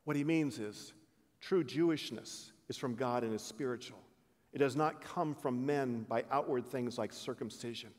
What 0.05 0.17
he 0.17 0.25
means 0.25 0.59
is 0.59 0.93
true 1.41 1.65
Jewishness 1.65 2.51
is 2.69 2.77
from 2.77 2.95
God 2.95 3.25
and 3.25 3.35
is 3.35 3.43
spiritual. 3.43 3.99
It 4.53 4.59
does 4.59 4.77
not 4.77 5.01
come 5.01 5.35
from 5.35 5.65
men 5.65 6.05
by 6.09 6.25
outward 6.31 6.67
things 6.67 6.99
like 6.99 7.13
circumcision. 7.13 7.91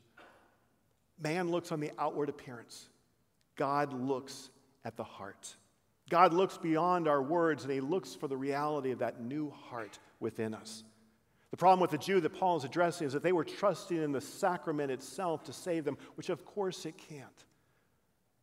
Man 1.22 1.50
looks 1.50 1.72
on 1.72 1.80
the 1.80 1.90
outward 1.98 2.28
appearance, 2.28 2.88
God 3.56 3.92
looks 3.92 4.50
at 4.84 4.96
the 4.96 5.04
heart. 5.04 5.54
God 6.08 6.32
looks 6.32 6.58
beyond 6.58 7.06
our 7.06 7.22
words 7.22 7.62
and 7.62 7.72
he 7.72 7.80
looks 7.80 8.14
for 8.14 8.28
the 8.28 8.36
reality 8.36 8.90
of 8.90 8.98
that 8.98 9.20
new 9.20 9.50
heart 9.50 9.98
within 10.18 10.54
us. 10.54 10.82
The 11.50 11.56
problem 11.56 11.80
with 11.80 11.90
the 11.90 11.98
Jew 11.98 12.20
that 12.20 12.30
Paul 12.30 12.56
is 12.56 12.64
addressing 12.64 13.06
is 13.06 13.12
that 13.12 13.22
they 13.22 13.32
were 13.32 13.44
trusting 13.44 13.96
in 13.96 14.12
the 14.12 14.20
sacrament 14.20 14.90
itself 14.90 15.44
to 15.44 15.52
save 15.52 15.84
them, 15.84 15.98
which 16.14 16.28
of 16.28 16.44
course 16.44 16.86
it 16.86 16.96
can't. 16.96 17.44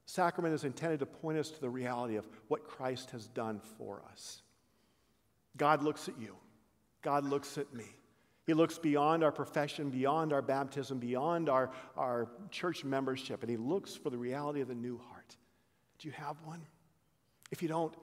Sacrament 0.06 0.54
is 0.54 0.64
intended 0.64 1.00
to 1.00 1.06
point 1.06 1.38
us 1.38 1.50
to 1.52 1.62
the 1.62 1.70
reality 1.70 2.16
of 2.16 2.28
what 2.48 2.66
Christ 2.66 3.12
has 3.12 3.28
done 3.28 3.60
for 3.78 4.02
us. 4.12 4.42
God 5.58 5.84
looks 5.84 6.08
at 6.08 6.18
you. 6.20 6.36
God 7.02 7.26
looks 7.26 7.58
at 7.58 7.74
me. 7.74 7.86
He 8.46 8.54
looks 8.54 8.78
beyond 8.78 9.24
our 9.24 9.32
profession, 9.32 9.90
beyond 9.90 10.32
our 10.32 10.42
baptism, 10.42 11.00
beyond 11.00 11.50
our, 11.50 11.72
our 11.98 12.30
church 12.50 12.86
membership, 12.86 13.42
and 13.44 13.50
He 13.50 13.58
looks 13.58 13.94
for 13.96 14.10
the 14.10 14.18
reality 14.18 14.62
of 14.62 14.70
the 14.70 14.76
new 14.76 14.98
heart. 14.98 15.17
Do 16.00 16.08
you 16.08 16.14
have 16.14 16.36
one? 16.44 16.62
If 17.52 17.62
you 17.62 17.68
don't, 17.68 17.94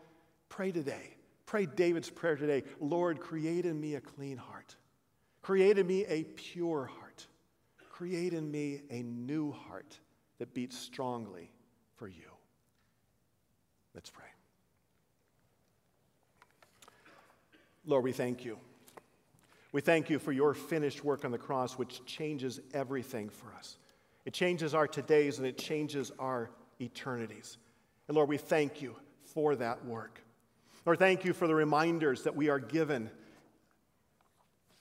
pray 0.49 0.73
today. 0.73 1.17
Pray 1.47 1.67
David's 1.67 2.11
prayer 2.11 2.37
today 2.37 2.63
Lord, 2.81 3.21
create 3.21 3.67
in 3.67 3.81
me 3.81 3.95
a 3.95 4.01
clean 4.01 4.37
heart, 4.37 4.77
create 5.43 5.79
in 5.79 5.87
me 5.87 6.05
a 6.07 6.25
pure 6.25 6.87
heart, 6.87 7.27
create 7.91 8.33
in 8.33 8.51
me 8.51 8.83
a 8.91 9.03
new 9.03 9.53
heart 9.53 9.99
that 10.39 10.55
beats 10.55 10.77
strongly 10.77 11.51
for 11.97 12.09
you. 12.09 12.31
Let's 13.95 14.11
pray. 14.11 14.25
Lord, 17.87 18.03
we 18.03 18.13
thank 18.13 18.45
you. 18.45 18.59
We 19.73 19.81
thank 19.81 20.09
you 20.09 20.19
for 20.19 20.33
your 20.33 20.55
finished 20.55 21.05
work 21.05 21.25
on 21.25 21.31
the 21.31 21.39
cross, 21.39 21.75
which 21.75 22.05
changes 22.07 22.61
everything 22.73 23.29
for 23.29 23.53
us. 23.59 23.77
It 24.25 24.33
changes 24.33 24.75
our 24.75 24.89
todays 24.89 25.39
and 25.39 25.47
it 25.47 25.59
changes 25.59 26.11
our 26.19 26.51
eternities. 26.81 27.59
And 28.09 28.17
Lord, 28.17 28.29
we 28.29 28.39
thank 28.39 28.83
you 28.83 28.97
for 29.25 29.57
that 29.57 29.85
work. 29.85 30.21
Lord, 30.87 30.99
thank 30.99 31.25
you 31.25 31.33
for 31.33 31.47
the 31.47 31.55
reminders 31.55 32.23
that 32.25 32.37
we 32.37 32.49
are 32.49 32.59
given 32.59 33.11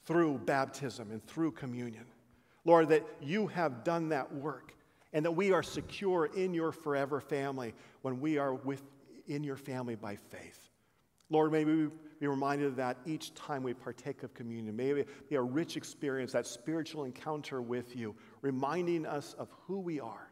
through 0.06 0.40
baptism 0.40 1.12
and 1.12 1.26
through 1.26 1.52
communion. 1.52 2.06
Lord, 2.66 2.90
that 2.90 3.06
you 3.22 3.48
have 3.48 3.84
done 3.84 4.10
that 4.10 4.34
work 4.34 4.74
and 5.14 5.24
that 5.26 5.32
we 5.32 5.52
are 5.52 5.64
secure 5.64 6.26
in 6.26 6.54
your 6.54 6.72
forever 6.72 7.22
family 7.22 7.74
when 8.02 8.20
we 8.20 8.38
are 8.38 8.54
with, 8.54 8.84
in 9.28 9.44
your 9.44 9.56
family 9.56 9.96
by 9.96 10.16
faith. 10.16 10.70
Lord, 11.30 11.52
may 11.52 11.64
we 11.64 11.90
be 12.20 12.28
reminded 12.28 12.68
of 12.68 12.76
that 12.78 12.98
each 13.06 13.34
time 13.34 13.64
we 13.64 13.74
partake 13.74 14.24
of 14.24 14.34
communion. 14.34 14.76
May 14.76 14.90
it 14.90 15.30
be 15.30 15.36
a 15.36 15.42
rich 15.42 15.78
experience, 15.78 16.32
that 16.34 16.48
spiritual 16.48 17.06
encounter 17.06 17.62
with 17.62 17.96
you, 17.96 18.16
reminding 18.42 19.06
us 19.06 19.36
of 19.38 19.50
who 19.66 19.80
we 19.80 20.00
are, 20.00 20.30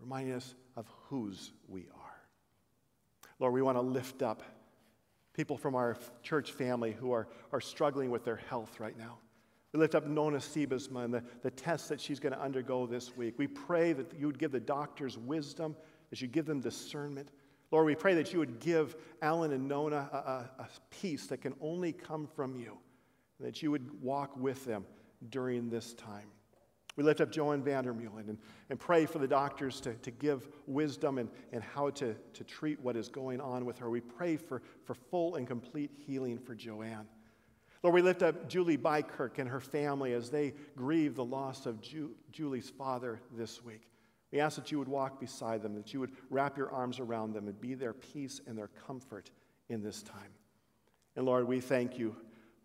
reminding 0.00 0.34
us 0.34 0.54
of 0.80 0.86
whose 1.08 1.52
we 1.68 1.82
are. 1.82 2.22
Lord, 3.38 3.52
we 3.52 3.60
want 3.60 3.76
to 3.76 3.82
lift 3.82 4.22
up 4.22 4.42
people 5.34 5.58
from 5.58 5.74
our 5.74 5.98
church 6.22 6.52
family 6.52 6.92
who 6.92 7.12
are, 7.12 7.28
are 7.52 7.60
struggling 7.60 8.10
with 8.10 8.24
their 8.24 8.36
health 8.48 8.80
right 8.80 8.96
now. 8.96 9.18
We 9.72 9.78
lift 9.78 9.94
up 9.94 10.06
Nona 10.06 10.38
Siebesma 10.38 11.04
and 11.04 11.12
the, 11.12 11.22
the 11.42 11.50
tests 11.50 11.88
that 11.88 12.00
she's 12.00 12.18
going 12.18 12.32
to 12.32 12.40
undergo 12.40 12.86
this 12.86 13.14
week. 13.14 13.34
We 13.36 13.46
pray 13.46 13.92
that 13.92 14.18
you 14.18 14.26
would 14.26 14.38
give 14.38 14.52
the 14.52 14.58
doctors 14.58 15.18
wisdom, 15.18 15.76
that 16.08 16.22
you 16.22 16.28
give 16.28 16.46
them 16.46 16.60
discernment. 16.60 17.28
Lord, 17.70 17.84
we 17.84 17.94
pray 17.94 18.14
that 18.14 18.32
you 18.32 18.38
would 18.38 18.58
give 18.58 18.96
Alan 19.20 19.52
and 19.52 19.68
Nona 19.68 20.08
a, 20.10 20.16
a, 20.16 20.50
a 20.60 20.68
peace 20.90 21.26
that 21.26 21.42
can 21.42 21.54
only 21.60 21.92
come 21.92 22.26
from 22.26 22.56
you, 22.56 22.78
and 23.38 23.46
that 23.46 23.62
you 23.62 23.70
would 23.70 24.02
walk 24.02 24.34
with 24.36 24.64
them 24.64 24.86
during 25.28 25.68
this 25.68 25.92
time. 25.92 26.28
We 27.00 27.04
lift 27.04 27.22
up 27.22 27.32
Joanne 27.32 27.62
Vandermeulen 27.62 28.28
and, 28.28 28.36
and 28.68 28.78
pray 28.78 29.06
for 29.06 29.18
the 29.18 29.26
doctors 29.26 29.80
to, 29.80 29.94
to 29.94 30.10
give 30.10 30.46
wisdom 30.66 31.16
and, 31.16 31.30
and 31.50 31.62
how 31.62 31.88
to, 31.88 32.14
to 32.34 32.44
treat 32.44 32.78
what 32.78 32.94
is 32.94 33.08
going 33.08 33.40
on 33.40 33.64
with 33.64 33.78
her. 33.78 33.88
We 33.88 34.02
pray 34.02 34.36
for, 34.36 34.60
for 34.84 34.92
full 34.92 35.36
and 35.36 35.46
complete 35.46 35.92
healing 35.96 36.36
for 36.36 36.54
Joanne. 36.54 37.06
Lord, 37.82 37.94
we 37.94 38.02
lift 38.02 38.22
up 38.22 38.50
Julie 38.50 38.76
Bykirk 38.76 39.38
and 39.38 39.48
her 39.48 39.60
family 39.60 40.12
as 40.12 40.28
they 40.28 40.52
grieve 40.76 41.14
the 41.14 41.24
loss 41.24 41.64
of 41.64 41.80
Ju- 41.80 42.14
Julie's 42.32 42.68
father 42.68 43.22
this 43.34 43.64
week. 43.64 43.88
We 44.30 44.38
ask 44.38 44.56
that 44.56 44.70
you 44.70 44.78
would 44.78 44.86
walk 44.86 45.18
beside 45.18 45.62
them, 45.62 45.74
that 45.76 45.94
you 45.94 46.00
would 46.00 46.12
wrap 46.28 46.58
your 46.58 46.70
arms 46.70 47.00
around 47.00 47.32
them 47.32 47.48
and 47.48 47.58
be 47.58 47.72
their 47.72 47.94
peace 47.94 48.42
and 48.46 48.58
their 48.58 48.68
comfort 48.86 49.30
in 49.70 49.82
this 49.82 50.02
time. 50.02 50.34
And 51.16 51.24
Lord, 51.24 51.48
we 51.48 51.60
thank 51.60 51.98
you 51.98 52.14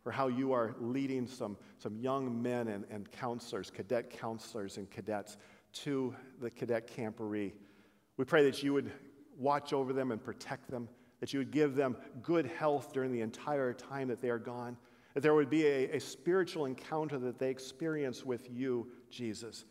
for 0.05 0.11
how 0.11 0.27
you 0.27 0.51
are 0.51 0.75
leading 0.79 1.25
some, 1.25 1.57
some 1.79 1.97
young 1.97 2.39
men 2.39 2.67
and, 2.67 2.85
and 2.91 3.11
counselors, 3.11 3.71
cadet 3.71 4.11
counselors 4.11 4.77
and 4.77 4.87
cadets 4.91 5.35
to 5.73 6.15
the 6.39 6.51
cadet 6.51 6.87
camporee. 6.95 7.53
We 8.15 8.23
pray 8.23 8.43
that 8.45 8.61
you 8.61 8.71
would 8.71 8.91
watch 9.35 9.73
over 9.73 9.93
them 9.93 10.11
and 10.11 10.23
protect 10.23 10.69
them, 10.69 10.87
that 11.21 11.33
you 11.33 11.39
would 11.39 11.49
give 11.49 11.73
them 11.73 11.97
good 12.21 12.45
health 12.45 12.93
during 12.93 13.11
the 13.11 13.21
entire 13.21 13.73
time 13.73 14.07
that 14.09 14.21
they 14.21 14.29
are 14.29 14.37
gone, 14.37 14.77
that 15.15 15.21
there 15.21 15.33
would 15.33 15.49
be 15.49 15.65
a, 15.65 15.95
a 15.95 15.99
spiritual 15.99 16.65
encounter 16.65 17.17
that 17.17 17.39
they 17.39 17.49
experience 17.49 18.23
with 18.23 18.47
you, 18.51 18.87
Jesus. 19.09 19.65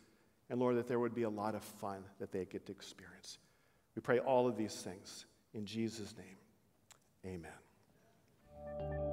And 0.50 0.58
Lord, 0.58 0.76
that 0.78 0.88
there 0.88 0.98
would 0.98 1.14
be 1.14 1.22
a 1.22 1.30
lot 1.30 1.54
of 1.54 1.62
fun 1.62 2.02
that 2.18 2.32
they 2.32 2.44
get 2.44 2.66
to 2.66 2.72
experience. 2.72 3.38
We 3.94 4.02
pray 4.02 4.18
all 4.18 4.48
of 4.48 4.56
these 4.56 4.74
things 4.74 5.26
in 5.52 5.64
Jesus' 5.64 6.12
name. 6.18 6.36
Amen. 7.24 9.03